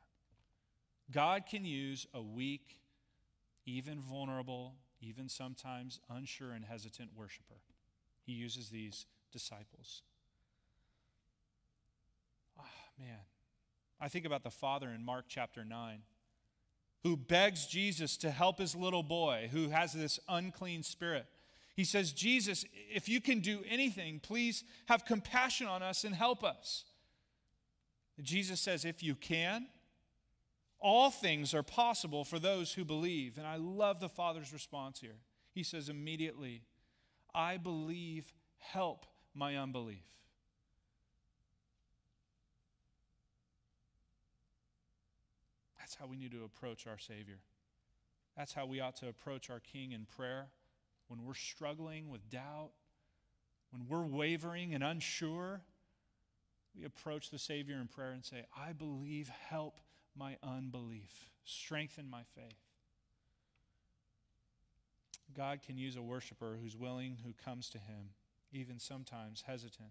God 1.11 1.45
can 1.45 1.65
use 1.65 2.07
a 2.13 2.21
weak, 2.21 2.79
even 3.65 3.99
vulnerable, 3.99 4.75
even 5.01 5.29
sometimes 5.29 5.99
unsure 6.09 6.51
and 6.51 6.65
hesitant 6.65 7.11
worshiper. 7.15 7.61
He 8.25 8.33
uses 8.33 8.69
these 8.69 9.05
disciples. 9.31 10.01
Ah, 12.57 12.63
oh, 12.63 13.01
man. 13.03 13.19
I 13.99 14.09
think 14.09 14.25
about 14.25 14.43
the 14.43 14.51
father 14.51 14.89
in 14.89 15.03
Mark 15.03 15.25
chapter 15.27 15.63
9 15.63 16.01
who 17.03 17.17
begs 17.17 17.65
Jesus 17.67 18.17
to 18.17 18.31
help 18.31 18.59
his 18.59 18.75
little 18.75 19.03
boy 19.03 19.49
who 19.51 19.69
has 19.69 19.93
this 19.93 20.19
unclean 20.27 20.83
spirit. 20.83 21.25
He 21.75 21.83
says, 21.83 22.13
Jesus, 22.13 22.65
if 22.93 23.09
you 23.09 23.19
can 23.19 23.41
do 23.41 23.59
anything, 23.69 24.19
please 24.19 24.63
have 24.87 25.05
compassion 25.05 25.67
on 25.67 25.83
us 25.83 26.03
and 26.03 26.15
help 26.15 26.43
us. 26.43 26.85
Jesus 28.21 28.61
says, 28.61 28.85
if 28.85 29.03
you 29.03 29.15
can, 29.15 29.67
all 30.83 31.09
things 31.09 31.53
are 31.53 31.63
possible 31.63 32.25
for 32.25 32.37
those 32.37 32.73
who 32.73 32.83
believe. 32.83 33.37
And 33.37 33.47
I 33.47 33.55
love 33.55 34.01
the 34.01 34.09
Father's 34.09 34.51
response 34.51 34.99
here. 34.99 35.15
He 35.53 35.63
says 35.63 35.87
immediately, 35.87 36.63
I 37.33 37.57
believe, 37.57 38.33
help 38.57 39.05
my 39.33 39.55
unbelief. 39.55 40.03
That's 45.79 45.95
how 45.95 46.05
we 46.05 46.17
need 46.17 46.31
to 46.31 46.43
approach 46.43 46.85
our 46.85 46.97
Savior. 46.97 47.39
That's 48.35 48.53
how 48.53 48.65
we 48.65 48.81
ought 48.81 48.97
to 48.97 49.07
approach 49.07 49.49
our 49.49 49.59
King 49.61 49.93
in 49.93 50.05
prayer 50.05 50.47
when 51.07 51.23
we're 51.23 51.33
struggling 51.33 52.09
with 52.09 52.29
doubt, 52.29 52.71
when 53.71 53.87
we're 53.87 54.05
wavering 54.05 54.73
and 54.73 54.83
unsure. 54.83 55.61
We 56.75 56.83
approach 56.83 57.29
the 57.29 57.39
Savior 57.39 57.75
in 57.79 57.87
prayer 57.87 58.11
and 58.11 58.25
say, 58.25 58.45
I 58.57 58.73
believe, 58.73 59.29
help 59.49 59.79
my 60.17 60.37
unbelief, 60.43 61.29
strengthen 61.45 62.09
my 62.09 62.21
faith. 62.35 62.57
God 65.35 65.61
can 65.65 65.77
use 65.77 65.95
a 65.95 66.01
worshiper 66.01 66.57
who's 66.61 66.75
willing, 66.75 67.17
who 67.25 67.33
comes 67.43 67.69
to 67.71 67.77
him, 67.77 68.09
even 68.51 68.79
sometimes 68.79 69.41
hesitant. 69.41 69.89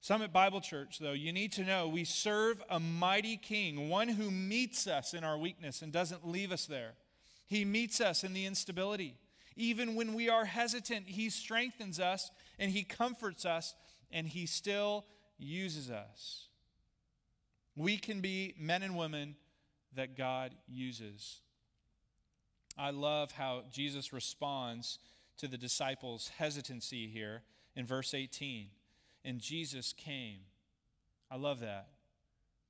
Summit 0.00 0.32
Bible 0.32 0.60
Church, 0.60 0.98
though, 0.98 1.12
you 1.12 1.32
need 1.32 1.52
to 1.52 1.64
know 1.64 1.88
we 1.88 2.04
serve 2.04 2.62
a 2.70 2.78
mighty 2.78 3.36
king, 3.36 3.88
one 3.88 4.08
who 4.08 4.30
meets 4.30 4.86
us 4.86 5.14
in 5.14 5.24
our 5.24 5.38
weakness 5.38 5.82
and 5.82 5.92
doesn't 5.92 6.28
leave 6.28 6.52
us 6.52 6.66
there. 6.66 6.92
He 7.46 7.64
meets 7.64 8.00
us 8.00 8.22
in 8.22 8.32
the 8.32 8.46
instability. 8.46 9.16
Even 9.56 9.94
when 9.94 10.14
we 10.14 10.28
are 10.28 10.44
hesitant, 10.44 11.08
He 11.08 11.30
strengthens 11.30 11.98
us 11.98 12.30
and 12.58 12.70
He 12.70 12.84
comforts 12.84 13.44
us 13.44 13.74
and 14.12 14.28
He 14.28 14.46
still 14.46 15.06
uses 15.38 15.90
us. 15.90 16.45
We 17.76 17.98
can 17.98 18.20
be 18.20 18.54
men 18.58 18.82
and 18.82 18.96
women 18.96 19.36
that 19.94 20.16
God 20.16 20.54
uses. 20.66 21.40
I 22.78 22.90
love 22.90 23.32
how 23.32 23.64
Jesus 23.70 24.12
responds 24.12 24.98
to 25.38 25.46
the 25.46 25.58
disciples' 25.58 26.30
hesitancy 26.38 27.06
here 27.08 27.42
in 27.74 27.86
verse 27.86 28.14
18. 28.14 28.68
And 29.24 29.40
Jesus 29.40 29.92
came. 29.92 30.38
I 31.30 31.36
love 31.36 31.60
that. 31.60 31.88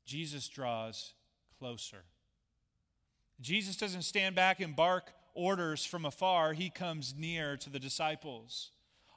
Jesus 0.04 0.48
draws 0.48 1.14
closer. 1.58 2.04
Jesus 3.40 3.76
doesn't 3.76 4.02
stand 4.02 4.34
back 4.34 4.60
and 4.60 4.74
bark 4.74 5.12
orders 5.34 5.84
from 5.84 6.04
afar, 6.04 6.54
he 6.54 6.70
comes 6.70 7.14
near 7.16 7.56
to 7.58 7.68
the 7.68 7.78
disciples, 7.78 8.70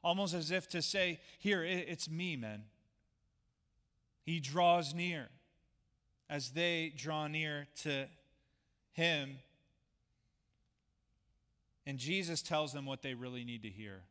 almost 0.03 0.33
as 0.33 0.51
if 0.51 0.67
to 0.67 0.81
say, 0.81 1.21
Here, 1.39 1.63
it's 1.63 2.09
me, 2.09 2.35
men. 2.35 2.63
He 4.25 4.39
draws 4.39 4.93
near 4.93 5.29
as 6.29 6.51
they 6.51 6.93
draw 6.95 7.27
near 7.27 7.67
to 7.81 8.07
him. 8.93 9.39
And 11.85 11.97
Jesus 11.97 12.41
tells 12.41 12.71
them 12.71 12.85
what 12.85 13.01
they 13.01 13.13
really 13.13 13.43
need 13.43 13.63
to 13.63 13.69
hear. 13.69 14.01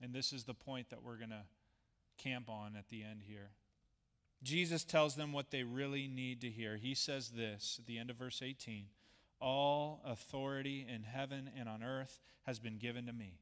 And 0.00 0.14
this 0.14 0.32
is 0.32 0.44
the 0.44 0.54
point 0.54 0.90
that 0.90 1.02
we're 1.02 1.16
going 1.16 1.30
to 1.30 1.44
camp 2.18 2.48
on 2.48 2.74
at 2.76 2.88
the 2.88 3.02
end 3.02 3.22
here. 3.26 3.50
Jesus 4.42 4.82
tells 4.82 5.14
them 5.14 5.32
what 5.32 5.50
they 5.50 5.62
really 5.62 6.08
need 6.08 6.40
to 6.40 6.48
hear. 6.48 6.76
He 6.76 6.94
says 6.94 7.30
this 7.30 7.76
at 7.78 7.86
the 7.86 7.98
end 7.98 8.10
of 8.10 8.16
verse 8.16 8.40
18 8.42 8.86
All 9.40 10.00
authority 10.04 10.86
in 10.88 11.02
heaven 11.04 11.50
and 11.56 11.68
on 11.68 11.82
earth 11.82 12.18
has 12.46 12.58
been 12.58 12.78
given 12.78 13.06
to 13.06 13.12
me. 13.12 13.38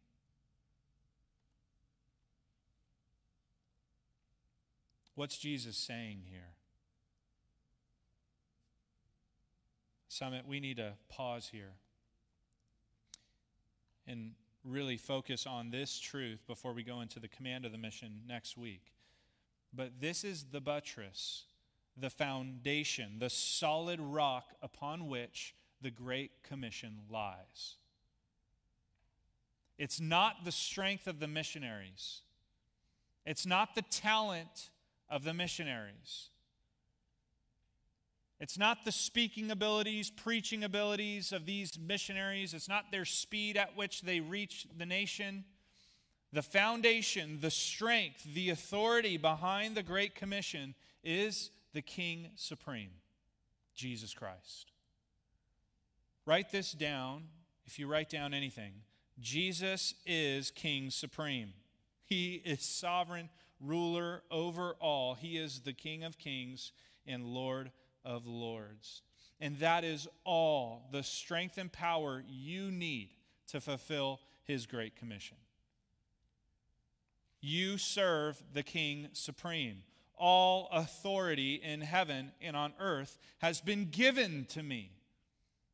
What's 5.14 5.38
Jesus 5.38 5.76
saying 5.76 6.22
here? 6.30 6.54
Summit, 10.20 10.46
we 10.46 10.60
need 10.60 10.76
to 10.76 10.92
pause 11.08 11.48
here 11.50 11.72
and 14.06 14.32
really 14.66 14.98
focus 14.98 15.46
on 15.46 15.70
this 15.70 15.98
truth 15.98 16.46
before 16.46 16.74
we 16.74 16.82
go 16.82 17.00
into 17.00 17.18
the 17.18 17.26
command 17.26 17.64
of 17.64 17.72
the 17.72 17.78
mission 17.78 18.20
next 18.28 18.58
week. 18.58 18.92
But 19.72 19.92
this 19.98 20.22
is 20.22 20.44
the 20.52 20.60
buttress, 20.60 21.44
the 21.96 22.10
foundation, 22.10 23.16
the 23.18 23.30
solid 23.30 23.98
rock 23.98 24.52
upon 24.60 25.08
which 25.08 25.54
the 25.80 25.90
Great 25.90 26.42
Commission 26.42 26.98
lies. 27.08 27.76
It's 29.78 30.02
not 30.02 30.44
the 30.44 30.52
strength 30.52 31.06
of 31.06 31.18
the 31.18 31.28
missionaries, 31.28 32.20
it's 33.24 33.46
not 33.46 33.74
the 33.74 33.84
talent 33.90 34.68
of 35.08 35.24
the 35.24 35.32
missionaries. 35.32 36.28
It's 38.40 38.56
not 38.56 38.84
the 38.84 38.92
speaking 38.92 39.50
abilities, 39.50 40.10
preaching 40.10 40.64
abilities 40.64 41.30
of 41.30 41.44
these 41.44 41.78
missionaries. 41.78 42.54
It's 42.54 42.70
not 42.70 42.90
their 42.90 43.04
speed 43.04 43.58
at 43.58 43.76
which 43.76 44.00
they 44.00 44.20
reach 44.20 44.66
the 44.78 44.86
nation. 44.86 45.44
The 46.32 46.42
foundation, 46.42 47.38
the 47.42 47.50
strength, 47.50 48.24
the 48.24 48.48
authority 48.48 49.18
behind 49.18 49.76
the 49.76 49.82
Great 49.82 50.14
Commission 50.14 50.74
is 51.04 51.50
the 51.74 51.82
King 51.82 52.28
Supreme, 52.36 52.92
Jesus 53.74 54.14
Christ. 54.14 54.72
Write 56.24 56.50
this 56.50 56.72
down 56.72 57.24
if 57.66 57.78
you 57.78 57.86
write 57.86 58.08
down 58.08 58.32
anything. 58.32 58.72
Jesus 59.20 59.94
is 60.06 60.50
King 60.50 60.90
Supreme. 60.90 61.52
He 62.06 62.36
is 62.44 62.62
sovereign 62.62 63.28
ruler 63.60 64.22
over 64.30 64.76
all. 64.80 65.14
He 65.14 65.36
is 65.36 65.60
the 65.60 65.74
King 65.74 66.04
of 66.04 66.16
kings 66.16 66.72
and 67.06 67.26
Lord 67.26 67.70
of 68.04 68.26
lords. 68.26 69.02
And 69.40 69.58
that 69.58 69.84
is 69.84 70.06
all 70.24 70.88
the 70.92 71.02
strength 71.02 71.56
and 71.58 71.72
power 71.72 72.22
you 72.28 72.70
need 72.70 73.10
to 73.48 73.60
fulfill 73.60 74.20
his 74.44 74.66
great 74.66 74.96
commission. 74.96 75.36
You 77.40 77.78
serve 77.78 78.42
the 78.52 78.62
King 78.62 79.08
supreme. 79.12 79.82
All 80.16 80.68
authority 80.70 81.54
in 81.54 81.80
heaven 81.80 82.32
and 82.42 82.54
on 82.54 82.74
earth 82.78 83.16
has 83.38 83.62
been 83.62 83.86
given 83.86 84.44
to 84.50 84.62
me. 84.62 84.92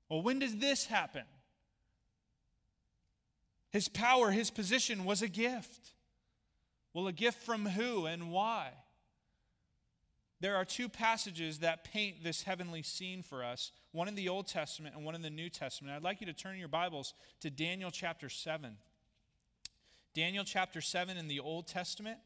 Well, 0.09 0.23
when 0.23 0.39
did 0.39 0.61
this 0.61 0.87
happen? 0.87 1.25
His 3.71 3.89
power, 3.89 4.31
his 4.31 4.51
position 4.51 5.05
was 5.05 5.21
a 5.21 5.29
gift. 5.29 5.93
Well, 6.95 7.09
a 7.09 7.13
gift 7.13 7.43
from 7.43 7.67
who 7.67 8.07
and 8.07 8.31
why? 8.31 8.71
There 10.41 10.57
are 10.57 10.65
two 10.65 10.89
passages 10.89 11.61
that 11.61 11.85
paint 11.85 12.23
this 12.23 12.43
heavenly 12.43 12.83
scene 12.83 13.23
for 13.23 13.43
us 13.43 13.73
one 13.93 14.09
in 14.09 14.15
the 14.15 14.29
Old 14.29 14.47
Testament 14.47 14.95
and 14.95 15.05
one 15.05 15.15
in 15.15 15.23
the 15.23 15.31
New 15.31 15.49
Testament. 15.49 15.97
I'd 15.97 16.03
like 16.03 16.21
you 16.21 16.27
to 16.27 16.35
turn 16.35 16.59
your 16.59 16.69
Bibles 16.69 17.15
to 17.41 17.49
Daniel 17.49 17.91
chapter 17.91 18.29
7. 18.29 18.77
Daniel 20.13 20.45
chapter 20.45 20.81
7 20.81 21.17
in 21.17 21.29
the 21.29 21.41
Old 21.41 21.67
Testament. 21.67 22.19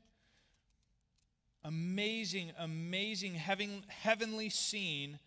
Amazing, 1.65 2.53
amazing 2.59 3.35
heaven, 3.35 3.85
heavenly 3.89 4.49
scene 4.49 5.19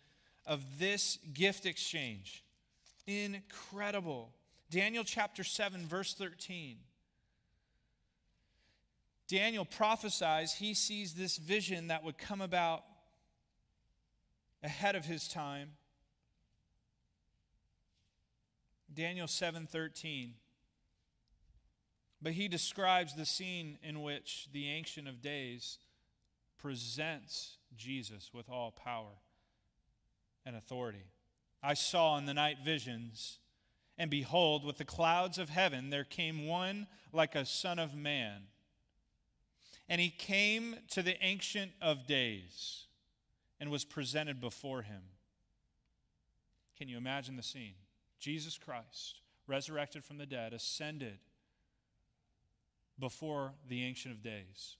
of 0.46 0.78
this 0.78 1.18
gift 1.32 1.64
exchange. 1.64 2.44
Incredible. 3.06 4.30
Daniel 4.70 5.04
chapter 5.04 5.44
7, 5.44 5.86
verse 5.86 6.14
13. 6.14 6.76
Daniel 9.26 9.64
prophesies 9.64 10.54
he 10.54 10.74
sees 10.74 11.14
this 11.14 11.36
vision 11.36 11.88
that 11.88 12.04
would 12.04 12.18
come 12.18 12.40
about 12.40 12.84
ahead 14.62 14.96
of 14.96 15.04
his 15.04 15.28
time. 15.28 15.72
Daniel 18.92 19.26
7:13 19.26 20.34
But 22.20 22.32
he 22.32 22.48
describes 22.48 23.14
the 23.14 23.26
scene 23.26 23.78
in 23.82 24.02
which 24.02 24.48
the 24.52 24.68
ancient 24.68 25.08
of 25.08 25.20
days 25.20 25.78
presents 26.58 27.58
Jesus 27.76 28.32
with 28.32 28.48
all 28.48 28.70
power 28.70 29.18
and 30.46 30.56
authority. 30.56 31.04
I 31.62 31.74
saw 31.74 32.16
in 32.18 32.26
the 32.26 32.34
night 32.34 32.58
visions 32.64 33.38
and 33.96 34.10
behold 34.10 34.64
with 34.64 34.78
the 34.78 34.84
clouds 34.84 35.38
of 35.38 35.48
heaven 35.48 35.90
there 35.90 36.04
came 36.04 36.46
one 36.46 36.86
like 37.12 37.34
a 37.34 37.46
son 37.46 37.78
of 37.78 37.94
man 37.94 38.48
and 39.88 40.00
he 40.00 40.10
came 40.10 40.76
to 40.90 41.02
the 41.02 41.22
Ancient 41.24 41.72
of 41.82 42.06
Days 42.06 42.86
and 43.60 43.70
was 43.70 43.84
presented 43.84 44.40
before 44.40 44.82
him. 44.82 45.02
Can 46.76 46.88
you 46.88 46.96
imagine 46.96 47.36
the 47.36 47.42
scene? 47.42 47.74
Jesus 48.18 48.58
Christ, 48.58 49.20
resurrected 49.46 50.04
from 50.04 50.18
the 50.18 50.26
dead, 50.26 50.52
ascended 50.52 51.18
before 52.98 53.52
the 53.68 53.84
Ancient 53.84 54.14
of 54.14 54.22
Days. 54.22 54.76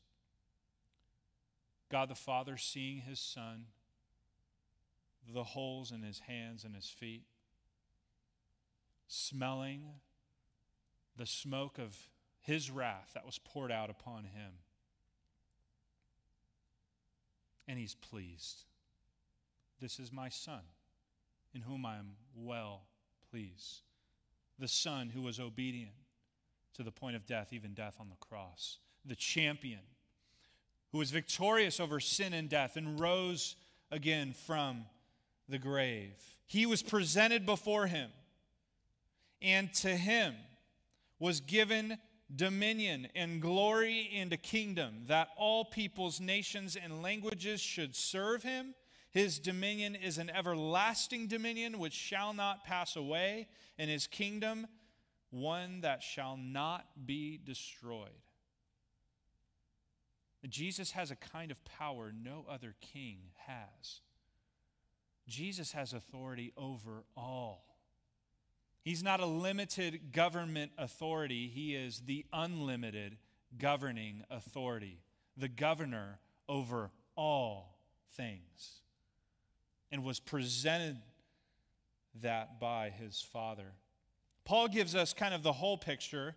God 1.91 2.09
the 2.09 2.15
Father 2.15 2.57
seeing 2.57 2.99
his 2.99 3.21
Son, 3.21 3.67
the 5.33 5.45
holes 5.45 5.93
in 5.93 6.03
his 6.03 6.21
hands 6.21 6.65
and 6.65 6.75
his 6.75 6.89
feet, 6.89 7.25
smelling 9.07 9.85
the 11.17 11.27
smoke 11.27 11.79
of 11.79 12.09
his 12.41 12.71
wrath 12.71 13.11
that 13.15 13.27
was 13.27 13.39
poured 13.39 13.71
out 13.71 13.91
upon 13.91 14.25
him 14.25 14.53
and 17.67 17.79
he's 17.79 17.95
pleased. 17.95 18.65
This 19.81 19.99
is 19.99 20.13
my 20.13 20.29
son, 20.29 20.61
in 21.55 21.63
whom 21.63 21.85
I 21.85 21.97
am 21.97 22.13
well 22.37 22.83
pleased. 23.31 23.83
The 24.59 24.69
son 24.69 25.11
who 25.11 25.23
was 25.23 25.41
obedient 25.41 25.93
to 26.75 26.83
the 26.83 26.93
point 26.93 27.17
of 27.17 27.27
death, 27.27 27.53
even 27.53 27.75
death 27.75 27.97
on 28.01 28.09
the 28.09 28.17
cross. 28.17 28.79
The 29.05 29.17
champion 29.17 29.81
who 30.93 30.99
was 30.99 31.11
victorious 31.11 31.81
over 31.81 31.99
sin 32.01 32.33
and 32.33 32.49
death 32.49 32.77
and 32.77 33.01
rose 33.01 33.57
again 33.91 34.33
from 34.33 34.87
the 35.49 35.59
grave. 35.59 36.13
He 36.47 36.67
was 36.67 36.83
presented 36.83 37.45
before 37.45 37.87
him, 37.87 38.11
and 39.43 39.73
to 39.75 39.97
him 39.97 40.35
was 41.19 41.41
given 41.41 41.99
dominion 42.35 43.09
and 43.15 43.41
glory 43.41 44.11
and 44.15 44.33
a 44.33 44.37
kingdom 44.37 45.03
that 45.07 45.29
all 45.37 45.65
peoples, 45.65 46.21
nations, 46.21 46.77
and 46.77 47.03
languages 47.03 47.61
should 47.61 47.95
serve 47.95 48.43
him. 48.43 48.75
His 49.11 49.39
dominion 49.39 49.95
is 49.95 50.19
an 50.19 50.31
everlasting 50.31 51.29
dominion 51.29 51.79
which 51.79 51.93
shall 51.93 52.33
not 52.35 52.65
pass 52.65 52.97
away, 52.97 53.49
and 53.79 53.89
his 53.89 54.07
kingdom 54.07 54.67
one 55.31 55.81
that 55.81 56.03
shall 56.03 56.37
not 56.37 56.87
be 57.07 57.39
destroyed. 57.43 58.09
Jesus 60.49 60.93
has 60.93 61.11
a 61.11 61.17
kind 61.17 61.51
of 61.51 61.65
power 61.65 62.13
no 62.13 62.45
other 62.49 62.75
king 62.81 63.19
has. 63.47 64.01
Jesus 65.27 65.73
has 65.73 65.93
authority 65.93 66.53
over 66.57 67.05
all. 67.17 67.74
He's 68.85 69.03
not 69.03 69.21
a 69.21 69.27
limited 69.27 70.13
government 70.13 70.73
authority, 70.77 71.49
he 71.49 71.75
is 71.75 72.03
the 72.07 72.27
unlimited 72.35 73.17
governing 73.59 74.25
authority, 74.31 75.01
the 75.39 75.49
governor 75.49 76.19
over 76.51 76.91
all 77.17 77.79
things, 78.15 78.83
and 79.91 80.05
was 80.05 80.21
presented 80.21 80.99
that 82.21 82.61
by 82.61 82.91
his 82.91 83.23
Father. 83.23 83.73
Paul 84.45 84.69
gives 84.69 84.95
us 84.95 85.15
kind 85.15 85.33
of 85.33 85.43
the 85.43 85.53
whole 85.53 85.79
picture, 85.79 86.37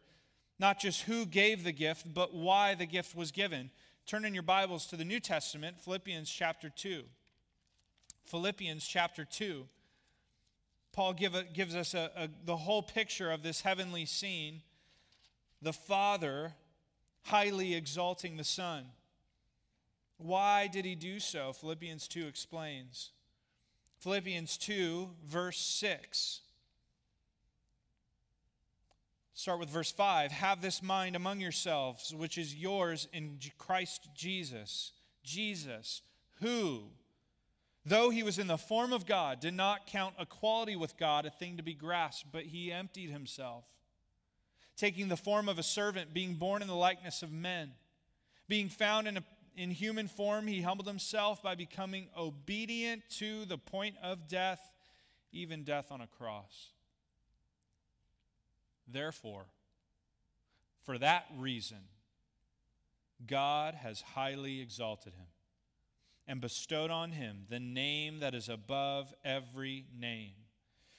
not 0.58 0.80
just 0.80 1.02
who 1.02 1.26
gave 1.26 1.66
the 1.66 1.74
gift, 1.74 2.14
but 2.14 2.34
why 2.34 2.76
the 2.76 2.86
gift 2.86 3.14
was 3.14 3.32
given. 3.32 3.72
Turn 4.06 4.24
in 4.24 4.34
your 4.34 4.42
Bibles 4.44 4.86
to 4.88 4.96
the 4.96 5.04
New 5.04 5.20
Testament, 5.20 5.82
Philippians 5.82 6.30
chapter 6.30 6.70
2. 6.70 7.04
Philippians 8.26 8.88
chapter 8.88 9.26
2. 9.26 9.68
Paul 10.98 11.14
give 11.14 11.36
a, 11.36 11.44
gives 11.44 11.76
us 11.76 11.94
a, 11.94 12.10
a, 12.16 12.28
the 12.44 12.58
whole 12.58 12.82
picture 12.82 13.30
of 13.30 13.44
this 13.44 13.62
heavenly 13.62 14.08
scene 14.08 14.64
the 15.62 15.72
Father 15.72 16.54
highly 17.22 17.76
exalting 17.76 18.36
the 18.36 18.44
Son. 18.44 18.84
Why 20.18 20.66
did 20.66 20.86
he 20.86 20.96
do 20.96 21.20
so? 21.20 21.54
Philippians 21.54 22.08
2 22.08 22.26
explains. 22.26 23.12
Philippians 24.00 24.58
2, 24.58 25.10
verse 25.24 25.60
6. 25.60 26.42
Start 29.36 29.60
with 29.60 29.70
verse 29.70 29.92
5. 29.92 30.32
Have 30.32 30.64
this 30.64 30.82
mind 30.82 31.16
among 31.16 31.40
yourselves, 31.40 32.12
which 32.16 32.40
is 32.40 32.56
yours 32.56 33.08
in 33.14 33.38
Christ 33.60 34.10
Jesus. 34.16 34.94
Jesus, 35.24 36.02
who 36.42 36.86
though 37.88 38.10
he 38.10 38.24
was 38.24 38.38
in 38.38 38.48
the 38.48 38.58
form 38.58 38.92
of 38.92 39.06
God, 39.06 39.40
did 39.40 39.54
not 39.54 39.88
count 39.88 40.16
equality 40.20 40.76
with 40.76 40.98
God 40.98 41.26
a 41.26 41.30
thing 41.30 41.58
to 41.58 41.64
be 41.64 41.74
grasped, 41.74 42.32
but 42.32 42.44
he 42.44 42.72
emptied 42.72 43.10
himself, 43.10 43.64
taking 44.76 45.08
the 45.08 45.18
form 45.18 45.48
of 45.48 45.58
a 45.58 45.64
servant, 45.64 46.14
being 46.14 46.34
born 46.36 46.62
in 46.62 46.68
the 46.68 46.76
likeness 46.76 47.24
of 47.24 47.32
men. 47.32 47.72
Being 48.50 48.70
found 48.70 49.08
in, 49.08 49.18
a, 49.18 49.24
in 49.56 49.72
human 49.72 50.08
form, 50.08 50.48
he 50.48 50.62
humbled 50.62 50.88
himself 50.88 51.42
by 51.42 51.56
becoming 51.56 52.08
obedient 52.18 53.04
to 53.18 53.46
the 53.46 53.58
point 53.58 53.96
of 54.04 54.28
death, 54.28 54.62
even 55.32 55.64
death 55.64 55.92
on 55.92 56.02
a 56.02 56.08
cross. 56.08 56.72
Therefore, 58.88 59.46
for 60.86 60.98
that 60.98 61.26
reason, 61.38 61.80
God 63.26 63.76
has 63.76 64.02
highly 64.02 64.62
exalted 64.62 65.14
him 65.14 65.28
and 66.28 66.42
bestowed 66.42 66.92
on 66.92 67.12
him 67.12 67.46
the 67.50 67.60
name 67.60 68.20
that 68.20 68.36
is 68.36 68.50
above 68.50 69.14
every 69.24 69.86
name, 69.98 70.34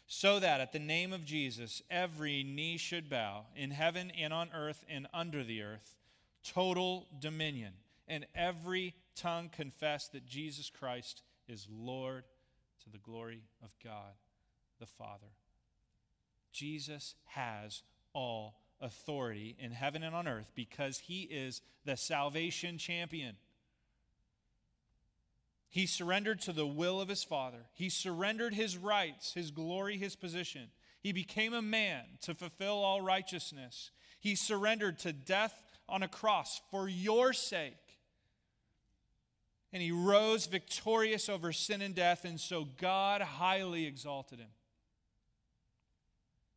so 0.06 0.38
that 0.38 0.60
at 0.60 0.72
the 0.72 0.78
name 0.78 1.12
of 1.12 1.24
Jesus 1.24 1.82
every 1.90 2.42
knee 2.42 2.76
should 2.76 3.10
bow 3.10 3.46
in 3.54 3.70
heaven 3.70 4.10
and 4.18 4.32
on 4.32 4.48
earth 4.54 4.84
and 4.88 5.06
under 5.12 5.44
the 5.44 5.62
earth, 5.62 5.96
total 6.42 7.06
dominion, 7.20 7.74
and 8.06 8.26
every 8.34 8.94
tongue 9.14 9.50
confess 9.54 10.08
that 10.08 10.26
Jesus 10.26 10.70
Christ 10.70 11.22
is 11.46 11.66
Lord 11.70 12.24
to 12.84 12.90
the 12.90 12.98
glory 12.98 13.42
of 13.62 13.74
God 13.84 14.14
the 14.78 14.86
Father. 14.86 15.26
Jesus 16.52 17.14
has 17.26 17.82
all 18.12 18.60
authority 18.80 19.56
in 19.58 19.72
heaven 19.72 20.02
and 20.02 20.14
on 20.14 20.28
earth 20.28 20.50
because 20.54 20.98
he 20.98 21.22
is 21.22 21.60
the 21.84 21.96
salvation 21.96 22.78
champion. 22.78 23.36
He 25.70 25.86
surrendered 25.86 26.40
to 26.42 26.52
the 26.52 26.66
will 26.66 27.00
of 27.00 27.08
his 27.08 27.22
Father. 27.22 27.66
He 27.74 27.90
surrendered 27.90 28.54
his 28.54 28.76
rights, 28.76 29.34
his 29.34 29.50
glory, 29.50 29.98
his 29.98 30.16
position. 30.16 30.68
He 31.00 31.12
became 31.12 31.52
a 31.52 31.62
man 31.62 32.04
to 32.22 32.34
fulfill 32.34 32.82
all 32.82 33.00
righteousness. 33.00 33.90
He 34.18 34.34
surrendered 34.34 34.98
to 35.00 35.12
death 35.12 35.62
on 35.88 36.02
a 36.02 36.08
cross 36.08 36.60
for 36.70 36.88
your 36.88 37.32
sake. 37.32 37.74
And 39.72 39.82
he 39.82 39.92
rose 39.92 40.46
victorious 40.46 41.28
over 41.28 41.52
sin 41.52 41.82
and 41.82 41.94
death, 41.94 42.24
and 42.24 42.40
so 42.40 42.66
God 42.80 43.20
highly 43.20 43.86
exalted 43.86 44.38
him. 44.38 44.48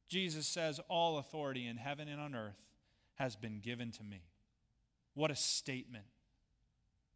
Jesus 0.08 0.48
says, 0.48 0.80
All 0.88 1.18
authority 1.18 1.68
in 1.68 1.78
heaven 1.78 2.08
and 2.08 2.22
on 2.22 2.34
earth 2.34 2.60
has 3.16 3.36
been 3.36 3.60
given 3.60 3.92
to 3.92 4.04
me. 4.04 4.22
What 5.14 5.32
a 5.32 5.36
statement! 5.36 6.06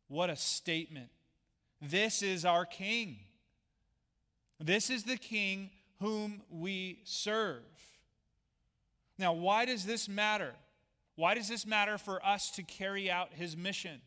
What 0.08 0.30
a 0.30 0.36
statement. 0.36 1.10
This 1.82 2.21
is 2.21 2.45
our 2.45 2.65
King. 2.65 3.17
This 4.59 4.89
is 4.89 5.03
the 5.03 5.17
King 5.17 5.69
whom 5.99 6.41
we 6.49 6.99
serve. 7.03 7.63
Now, 9.17 9.34
why 9.34 9.65
does 9.65 9.86
this 9.86 10.09
matter? 10.09 10.53
Why 11.15 11.34
does 11.34 11.47
this 11.47 11.65
matter 11.65 11.97
for 11.97 12.26
us 12.26 12.51
to 12.51 12.63
carry 12.63 13.09
out 13.09 13.30
his 13.34 13.55
mission? 13.55 14.01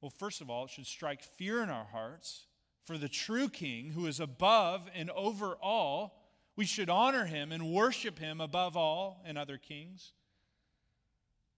Well, 0.00 0.12
first 0.16 0.40
of 0.40 0.48
all, 0.48 0.64
it 0.64 0.70
should 0.70 0.86
strike 0.86 1.22
fear 1.22 1.62
in 1.62 1.70
our 1.70 1.84
hearts 1.84 2.46
for 2.84 2.96
the 2.96 3.08
true 3.08 3.48
king 3.48 3.90
who 3.90 4.06
is 4.06 4.20
above 4.20 4.88
and 4.94 5.10
over 5.10 5.56
all. 5.60 6.24
We 6.56 6.64
should 6.64 6.88
honor 6.88 7.26
him 7.26 7.52
and 7.52 7.72
worship 7.72 8.18
him 8.18 8.40
above 8.40 8.76
all 8.76 9.22
and 9.24 9.36
other 9.36 9.58
kings. 9.58 10.12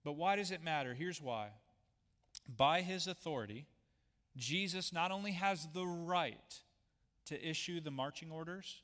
But 0.03 0.13
why 0.13 0.35
does 0.35 0.51
it 0.51 0.63
matter? 0.63 0.93
Here's 0.93 1.21
why. 1.21 1.49
By 2.57 2.81
his 2.81 3.07
authority, 3.07 3.65
Jesus 4.35 4.91
not 4.91 5.11
only 5.11 5.31
has 5.31 5.67
the 5.73 5.85
right 5.85 6.59
to 7.25 7.47
issue 7.49 7.79
the 7.79 7.91
marching 7.91 8.31
orders, 8.31 8.81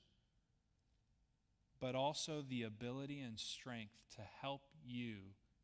but 1.80 1.96
also 1.96 2.44
the 2.48 2.64
ability 2.64 3.20
and 3.20 3.40
strength 3.40 3.94
to 4.16 4.22
help 4.42 4.62
you 4.86 5.16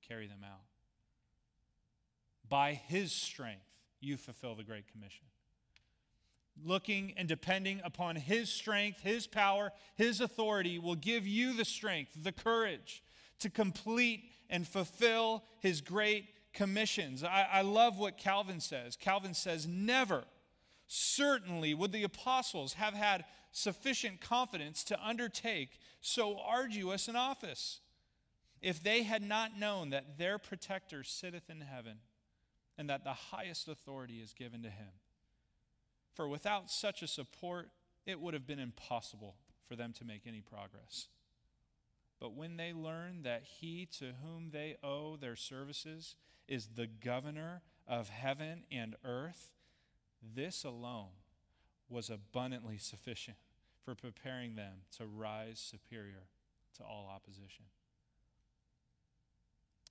carry 0.08 0.28
them 0.28 0.44
out. 0.44 0.62
By 2.48 2.74
his 2.74 3.12
strength, 3.12 3.66
you 4.00 4.18
fulfill 4.18 4.56
the 4.56 4.64
Great 4.64 4.92
Commission. 4.92 5.26
Looking 6.64 7.14
and 7.18 7.28
depending 7.28 7.82
upon 7.84 8.16
his 8.16 8.50
strength, 8.50 9.02
his 9.02 9.26
power, 9.26 9.72
his 9.96 10.22
authority 10.22 10.78
will 10.78 10.96
give 10.96 11.26
you 11.26 11.54
the 11.54 11.66
strength, 11.66 12.12
the 12.22 12.32
courage 12.32 13.02
to 13.40 13.50
complete 13.50 14.30
and 14.50 14.68
fulfill 14.68 15.44
his 15.60 15.82
great 15.82 16.26
commissions. 16.54 17.24
I, 17.24 17.48
I 17.52 17.62
love 17.62 17.98
what 17.98 18.18
Calvin 18.18 18.60
says. 18.60 18.96
Calvin 18.96 19.34
says, 19.34 19.68
Never, 19.68 20.24
certainly, 20.88 21.74
would 21.74 21.92
the 21.92 22.04
apostles 22.04 22.74
have 22.74 22.94
had 22.94 23.26
sufficient 23.52 24.22
confidence 24.22 24.84
to 24.86 25.06
undertake 25.06 25.80
so 26.02 26.38
arduous 26.40 27.08
an 27.08 27.16
office 27.16 27.80
if 28.62 28.82
they 28.82 29.04
had 29.04 29.22
not 29.22 29.60
known 29.60 29.90
that 29.90 30.18
their 30.18 30.38
protector 30.38 31.04
sitteth 31.04 31.50
in 31.50 31.62
heaven 31.62 31.98
and 32.78 32.90
that 32.90 33.04
the 33.04 33.14
highest 33.14 33.68
authority 33.68 34.16
is 34.16 34.34
given 34.34 34.64
to 34.64 34.70
him. 34.70 34.90
For 36.14 36.28
without 36.28 36.72
such 36.72 37.02
a 37.02 37.08
support, 37.08 37.70
it 38.06 38.20
would 38.20 38.34
have 38.34 38.48
been 38.48 38.60
impossible 38.60 39.36
for 39.68 39.76
them 39.76 39.94
to 39.94 40.06
make 40.06 40.22
any 40.28 40.42
progress. 40.42 41.08
But 42.20 42.36
when 42.36 42.58
they 42.58 42.74
learned 42.74 43.26
that 43.26 43.44
he 43.44 43.86
to 44.00 44.14
whom 44.24 44.52
they 44.52 44.78
owe 44.82 45.18
their 45.18 45.36
services 45.36 46.16
is 46.48 46.70
the 46.76 46.88
governor 46.88 47.62
of 47.88 48.10
heaven 48.10 48.64
and 48.72 48.96
earth, 49.04 49.52
this 50.36 50.64
alone 50.64 51.10
was 51.90 52.10
abundantly 52.10 52.78
sufficient 52.78 53.38
for 53.84 53.96
preparing 53.96 54.56
them 54.56 54.84
to 54.98 55.06
rise 55.06 55.60
superior 55.60 56.28
to 56.78 56.84
all 56.84 57.12
opposition. 57.14 57.66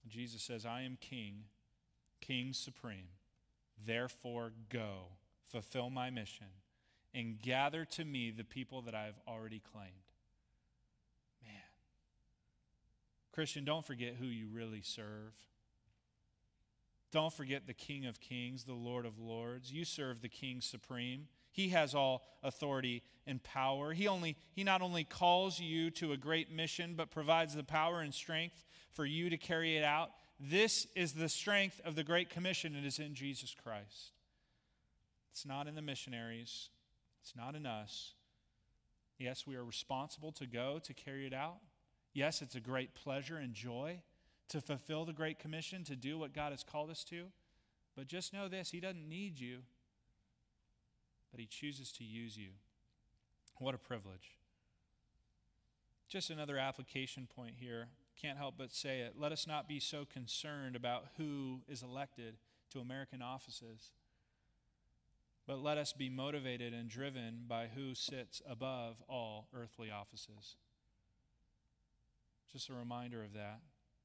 Jesus 0.08 0.42
says, 0.42 0.66
I 0.66 0.82
am 0.82 0.98
king, 1.00 1.44
king 2.20 2.52
supreme. 2.52 3.08
Therefore, 3.84 4.52
go, 4.68 5.08
fulfill 5.48 5.90
my 5.90 6.10
mission, 6.10 6.46
and 7.14 7.40
gather 7.40 7.84
to 7.84 8.04
me 8.04 8.30
the 8.30 8.44
people 8.44 8.82
that 8.82 8.94
I 8.94 9.04
have 9.04 9.20
already 9.28 9.60
claimed. 9.60 9.92
Man. 11.42 11.52
Christian, 13.32 13.64
don't 13.64 13.84
forget 13.84 14.16
who 14.18 14.26
you 14.26 14.48
really 14.52 14.82
serve. 14.82 15.34
Don't 17.12 17.32
forget 17.32 17.66
the 17.66 17.74
King 17.74 18.06
of 18.06 18.20
Kings, 18.20 18.64
the 18.64 18.72
Lord 18.72 19.04
of 19.04 19.18
Lords. 19.18 19.70
You 19.70 19.84
serve 19.84 20.22
the 20.22 20.30
King 20.30 20.62
supreme. 20.62 21.28
He 21.52 21.68
has 21.68 21.94
all 21.94 22.22
authority 22.42 23.02
and 23.26 23.42
power. 23.42 23.92
He, 23.92 24.08
only, 24.08 24.36
he 24.54 24.64
not 24.64 24.80
only 24.80 25.04
calls 25.04 25.60
you 25.60 25.90
to 25.90 26.12
a 26.12 26.16
great 26.16 26.50
mission, 26.50 26.94
but 26.96 27.10
provides 27.10 27.54
the 27.54 27.62
power 27.62 28.00
and 28.00 28.14
strength 28.14 28.64
for 28.92 29.04
you 29.04 29.28
to 29.28 29.36
carry 29.36 29.76
it 29.76 29.84
out. 29.84 30.10
This 30.40 30.86
is 30.96 31.12
the 31.12 31.28
strength 31.28 31.82
of 31.84 31.96
the 31.96 32.02
Great 32.02 32.30
Commission. 32.30 32.74
It 32.74 32.86
is 32.86 32.98
in 32.98 33.14
Jesus 33.14 33.54
Christ. 33.62 34.12
It's 35.30 35.44
not 35.44 35.66
in 35.66 35.74
the 35.74 35.82
missionaries, 35.82 36.70
it's 37.20 37.36
not 37.36 37.54
in 37.54 37.66
us. 37.66 38.14
Yes, 39.18 39.46
we 39.46 39.54
are 39.54 39.64
responsible 39.64 40.32
to 40.32 40.46
go 40.46 40.80
to 40.82 40.94
carry 40.94 41.26
it 41.26 41.34
out. 41.34 41.58
Yes, 42.14 42.42
it's 42.42 42.54
a 42.54 42.60
great 42.60 42.94
pleasure 42.94 43.36
and 43.36 43.54
joy 43.54 44.02
to 44.52 44.60
fulfill 44.60 45.04
the 45.04 45.12
Great 45.12 45.38
Commission, 45.38 45.82
to 45.84 45.96
do 45.96 46.18
what 46.18 46.34
God 46.34 46.52
has 46.52 46.62
called 46.62 46.90
us 46.90 47.04
to. 47.04 47.24
But 47.96 48.06
just 48.06 48.32
know 48.32 48.48
this 48.48 48.70
He 48.70 48.80
doesn't 48.80 49.08
need 49.08 49.40
you, 49.40 49.58
but 51.30 51.40
He 51.40 51.46
chooses 51.46 51.90
to 51.92 52.04
use 52.04 52.36
you. 52.36 52.50
What 53.58 53.74
a 53.74 53.78
privilege. 53.78 54.36
Just 56.08 56.30
another 56.30 56.58
application 56.58 57.26
point 57.34 57.54
here. 57.58 57.88
Can't 58.20 58.36
help 58.36 58.56
but 58.58 58.72
say 58.72 59.00
it. 59.00 59.14
Let 59.18 59.32
us 59.32 59.46
not 59.46 59.66
be 59.66 59.80
so 59.80 60.04
concerned 60.04 60.76
about 60.76 61.06
who 61.16 61.62
is 61.66 61.82
elected 61.82 62.34
to 62.70 62.80
American 62.80 63.22
offices, 63.22 63.92
but 65.46 65.62
let 65.62 65.78
us 65.78 65.94
be 65.94 66.10
motivated 66.10 66.74
and 66.74 66.88
driven 66.90 67.44
by 67.48 67.68
who 67.74 67.94
sits 67.94 68.42
above 68.48 68.96
all 69.08 69.48
earthly 69.54 69.90
offices. 69.90 70.56
Just 72.52 72.68
a 72.68 72.74
reminder 72.74 73.22
of 73.22 73.32
that. 73.32 73.60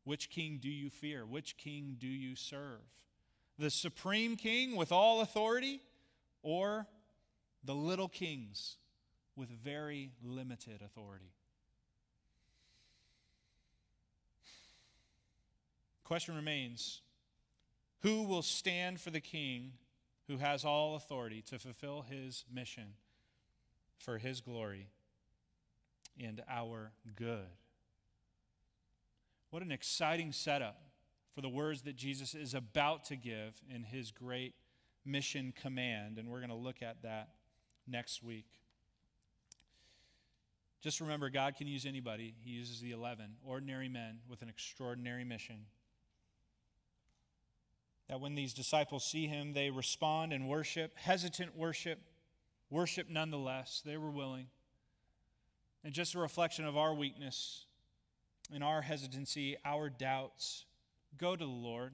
Which 0.07 0.29
king 0.29 0.59
do 0.61 0.69
you 0.69 0.89
fear? 0.89 1.25
Which 1.25 1.57
king 1.57 1.97
do 1.99 2.07
you 2.07 2.37
serve? 2.37 2.79
The 3.59 3.69
supreme 3.69 4.37
king 4.37 4.77
with 4.77 4.93
all 4.93 5.19
authority 5.19 5.81
or 6.41 6.87
the 7.61 7.75
little 7.75 8.07
kings 8.07 8.77
with 9.35 9.49
very 9.49 10.11
limited 10.23 10.81
authority? 10.81 11.33
Question 16.05 16.37
remains 16.37 17.01
Who 18.03 18.23
will 18.23 18.43
stand 18.43 19.01
for 19.01 19.09
the 19.09 19.19
king 19.19 19.73
who 20.27 20.37
has 20.37 20.63
all 20.63 20.95
authority 20.95 21.41
to 21.49 21.59
fulfill 21.59 22.05
his 22.09 22.45
mission 22.49 22.93
for 23.97 24.19
his 24.19 24.39
glory 24.39 24.87
and 26.17 26.41
our 26.49 26.93
good? 27.17 27.66
What 29.49 29.63
an 29.63 29.71
exciting 29.71 30.31
setup 30.31 30.81
for 31.33 31.41
the 31.41 31.49
words 31.49 31.83
that 31.83 31.95
Jesus 31.95 32.33
is 32.33 32.53
about 32.53 33.05
to 33.05 33.15
give 33.15 33.61
in 33.73 33.83
his 33.83 34.11
great 34.11 34.55
mission 35.05 35.53
command. 35.61 36.17
And 36.17 36.27
we're 36.29 36.39
going 36.39 36.49
to 36.49 36.55
look 36.55 36.81
at 36.81 37.03
that 37.03 37.29
next 37.87 38.23
week. 38.23 38.47
Just 40.81 40.99
remember, 40.99 41.29
God 41.29 41.55
can 41.55 41.67
use 41.67 41.85
anybody. 41.85 42.33
He 42.43 42.51
uses 42.51 42.81
the 42.81 42.91
11 42.91 43.35
ordinary 43.45 43.87
men 43.87 44.19
with 44.27 44.41
an 44.41 44.49
extraordinary 44.49 45.23
mission. 45.23 45.65
That 48.09 48.19
when 48.19 48.35
these 48.35 48.53
disciples 48.53 49.05
see 49.05 49.27
him, 49.27 49.53
they 49.53 49.69
respond 49.69 50.33
and 50.33 50.47
worship, 50.47 50.93
hesitant 50.95 51.55
worship, 51.55 51.99
worship 52.69 53.09
nonetheless. 53.09 53.81
They 53.85 53.97
were 53.97 54.09
willing. 54.09 54.47
And 55.83 55.93
just 55.93 56.15
a 56.15 56.19
reflection 56.19 56.65
of 56.65 56.77
our 56.77 56.93
weakness 56.93 57.66
in 58.51 58.63
our 58.63 58.81
hesitancy, 58.81 59.57
our 59.65 59.89
doubts, 59.89 60.65
go 61.17 61.35
to 61.35 61.45
the 61.45 61.49
Lord 61.49 61.93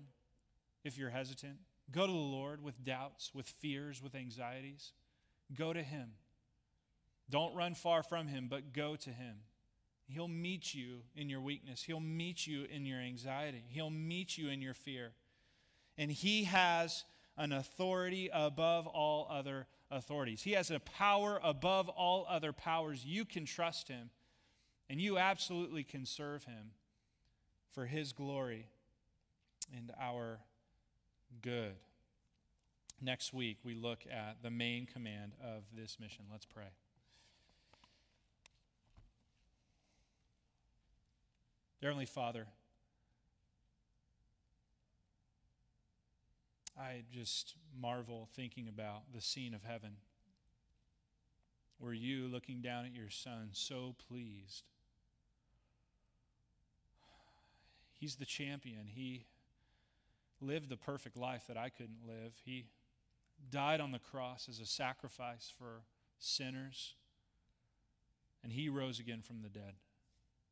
if 0.84 0.98
you're 0.98 1.10
hesitant. 1.10 1.58
Go 1.92 2.06
to 2.06 2.12
the 2.12 2.18
Lord 2.18 2.64
with 2.64 2.84
doubts, 2.84 3.32
with 3.34 3.48
fears, 3.48 4.02
with 4.02 4.16
anxieties. 4.16 4.94
Go 5.54 5.74
to 5.74 5.84
Him. 5.84 6.12
Don't 7.30 7.56
run 7.56 7.74
far 7.74 8.04
from 8.04 8.28
Him, 8.28 8.48
but 8.50 8.74
go 8.74 8.96
to 8.96 9.10
Him. 9.10 9.38
He'll 10.08 10.28
meet 10.28 10.74
you 10.74 11.00
in 11.16 11.30
your 11.30 11.42
weakness, 11.42 11.84
He'll 11.84 12.00
meet 12.00 12.46
you 12.46 12.66
in 12.66 12.86
your 12.86 13.00
anxiety, 13.00 13.64
He'll 13.70 13.90
meet 13.90 14.38
you 14.38 14.50
in 14.50 14.62
your 14.62 14.74
fear. 14.74 15.12
And 15.98 16.12
He 16.12 16.46
has 16.46 17.06
an 17.38 17.52
authority 17.52 18.30
above 18.32 18.88
all 18.88 19.28
other 19.30 19.68
authorities. 19.90 20.42
He 20.42 20.52
has 20.52 20.72
a 20.72 20.80
power 20.80 21.40
above 21.44 21.90
all 21.90 22.26
other 22.30 22.54
powers. 22.54 23.06
You 23.06 23.26
can 23.26 23.46
trust 23.46 23.88
Him. 23.88 24.10
And 24.90 25.02
you 25.02 25.18
absolutely 25.18 25.84
can 25.84 26.06
serve 26.06 26.44
him 26.44 26.72
for 27.72 27.86
his 27.86 28.14
glory 28.14 28.68
and 29.76 29.92
our 30.00 30.40
good. 31.42 31.76
next 33.02 33.34
week 33.34 33.58
we 33.64 33.76
look 33.76 34.06
at 34.10 34.38
the 34.42 34.50
main 34.50 34.86
command 34.86 35.34
of 35.44 35.64
this 35.76 35.98
mission. 36.00 36.26
Let's 36.32 36.46
pray. 36.46 36.72
Dear 41.82 41.90
Heavenly 41.90 42.06
Father, 42.06 42.48
I 46.80 47.04
just 47.12 47.56
marvel 47.80 48.30
thinking 48.34 48.68
about 48.68 49.12
the 49.14 49.22
scene 49.22 49.54
of 49.54 49.64
heaven 49.64 49.98
where 51.78 51.94
you, 51.94 52.28
looking 52.28 52.62
down 52.62 52.86
at 52.86 52.96
your 52.96 53.10
son, 53.10 53.50
so 53.52 53.96
pleased. 54.08 54.70
He's 58.04 58.16
the 58.16 58.26
champion. 58.26 58.90
He 58.94 59.24
lived 60.42 60.68
the 60.68 60.76
perfect 60.76 61.16
life 61.16 61.44
that 61.48 61.56
I 61.56 61.70
couldn't 61.70 62.06
live. 62.06 62.34
He 62.44 62.66
died 63.50 63.80
on 63.80 63.94
the 63.94 64.00
cross 64.00 64.50
as 64.50 64.60
a 64.60 64.66
sacrifice 64.66 65.54
for 65.58 65.84
sinners, 66.20 66.96
and 68.44 68.52
he 68.52 68.68
rose 68.68 69.00
again 69.00 69.22
from 69.22 69.42
the 69.42 69.48
dead. 69.48 69.76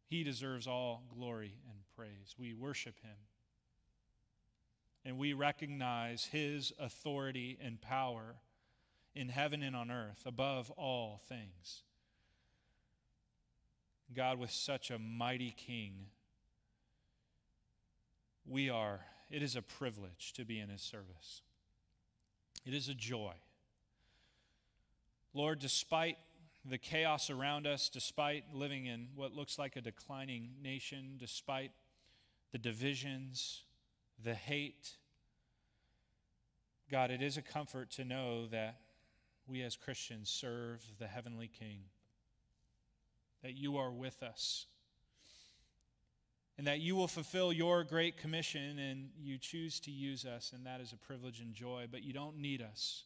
He 0.07 0.23
deserves 0.23 0.65
all 0.65 1.03
glory 1.13 1.55
and 1.69 1.79
praise. 1.93 2.35
We 2.39 2.53
worship 2.53 3.01
him. 3.01 3.17
And 5.03 5.17
we 5.17 5.33
recognize 5.33 6.29
his 6.31 6.71
authority 6.79 7.59
and 7.61 7.81
power 7.81 8.35
in 9.13 9.27
heaven 9.27 9.61
and 9.61 9.75
on 9.75 9.91
earth 9.91 10.23
above 10.25 10.71
all 10.77 11.19
things. 11.27 11.83
God, 14.15 14.39
with 14.39 14.51
such 14.51 14.89
a 14.89 14.97
mighty 14.97 15.51
king, 15.51 16.05
we 18.45 18.69
are, 18.69 19.01
it 19.29 19.41
is 19.41 19.55
a 19.55 19.61
privilege 19.61 20.33
to 20.33 20.45
be 20.45 20.59
in 20.59 20.69
his 20.69 20.81
service. 20.81 21.41
It 22.65 22.73
is 22.73 22.89
a 22.89 22.93
joy. 22.93 23.33
Lord, 25.33 25.59
despite 25.59 26.17
the 26.63 26.77
chaos 26.77 27.29
around 27.29 27.65
us, 27.65 27.89
despite 27.89 28.43
living 28.53 28.85
in 28.85 29.07
what 29.15 29.33
looks 29.33 29.57
like 29.57 29.75
a 29.75 29.81
declining 29.81 30.51
nation, 30.61 31.15
despite 31.17 31.71
the 32.51 32.57
divisions, 32.57 33.63
the 34.23 34.35
hate, 34.35 34.97
God, 36.91 37.09
it 37.09 37.21
is 37.21 37.37
a 37.37 37.41
comfort 37.41 37.89
to 37.91 38.03
know 38.03 38.47
that 38.47 38.79
we 39.47 39.61
as 39.61 39.75
Christians 39.75 40.29
serve 40.29 40.83
the 40.99 41.07
heavenly 41.07 41.47
King, 41.47 41.79
that 43.41 43.53
you 43.53 43.77
are 43.77 43.91
with 43.91 44.21
us, 44.21 44.67
and 46.57 46.67
that 46.67 46.79
you 46.79 46.95
will 46.95 47.07
fulfill 47.07 47.51
your 47.51 47.83
great 47.83 48.17
commission 48.17 48.77
and 48.77 49.09
you 49.19 49.37
choose 49.37 49.79
to 49.81 49.91
use 49.91 50.25
us, 50.25 50.51
and 50.55 50.65
that 50.65 50.81
is 50.81 50.93
a 50.93 50.97
privilege 50.97 51.39
and 51.39 51.53
joy, 51.53 51.87
but 51.89 52.03
you 52.03 52.13
don't 52.13 52.37
need 52.37 52.61
us. 52.61 53.03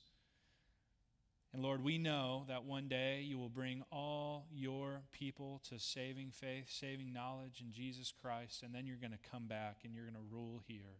And 1.53 1.63
Lord, 1.63 1.81
we 1.81 1.97
know 1.97 2.43
that 2.49 2.65
one 2.65 2.89
day 2.89 3.21
you 3.21 3.37
will 3.37 3.47
bring 3.47 3.81
all 3.89 4.45
your 4.53 4.99
people 5.13 5.61
to 5.69 5.79
saving 5.79 6.31
faith, 6.31 6.65
saving 6.69 7.13
knowledge 7.13 7.61
in 7.61 7.71
Jesus 7.71 8.11
Christ, 8.21 8.61
and 8.61 8.75
then 8.75 8.85
you're 8.85 8.97
going 8.97 9.11
to 9.11 9.29
come 9.31 9.47
back 9.47 9.77
and 9.85 9.93
you're 9.93 10.03
going 10.03 10.15
to 10.15 10.35
rule 10.35 10.61
here. 10.67 10.99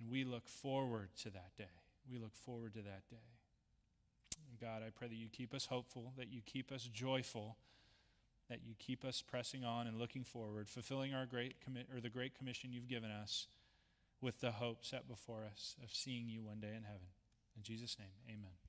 And 0.00 0.10
we 0.10 0.24
look 0.24 0.48
forward 0.48 1.10
to 1.22 1.30
that 1.30 1.50
day. 1.58 1.64
We 2.10 2.18
look 2.18 2.34
forward 2.34 2.72
to 2.74 2.80
that 2.80 3.06
day. 3.10 3.28
And 4.48 4.58
God, 4.58 4.82
I 4.86 4.88
pray 4.88 5.08
that 5.08 5.16
you 5.16 5.28
keep 5.30 5.52
us 5.52 5.66
hopeful, 5.66 6.14
that 6.16 6.32
you 6.32 6.40
keep 6.46 6.72
us 6.72 6.88
joyful, 6.90 7.58
that 8.48 8.60
you 8.64 8.74
keep 8.78 9.04
us 9.04 9.22
pressing 9.22 9.64
on 9.64 9.86
and 9.86 9.98
looking 9.98 10.24
forward, 10.24 10.68
fulfilling 10.68 11.14
our 11.14 11.26
great 11.26 11.60
commit 11.60 11.88
or 11.92 12.00
the 12.00 12.08
great 12.08 12.36
commission 12.36 12.72
you've 12.72 12.88
given 12.88 13.10
us 13.10 13.46
with 14.20 14.40
the 14.40 14.52
hope 14.52 14.84
set 14.84 15.08
before 15.08 15.44
us 15.50 15.76
of 15.82 15.90
seeing 15.92 16.28
you 16.28 16.42
one 16.42 16.60
day 16.60 16.74
in 16.76 16.84
heaven. 16.84 17.08
In 17.56 17.62
Jesus' 17.62 17.96
name, 17.98 18.08
amen. 18.28 18.65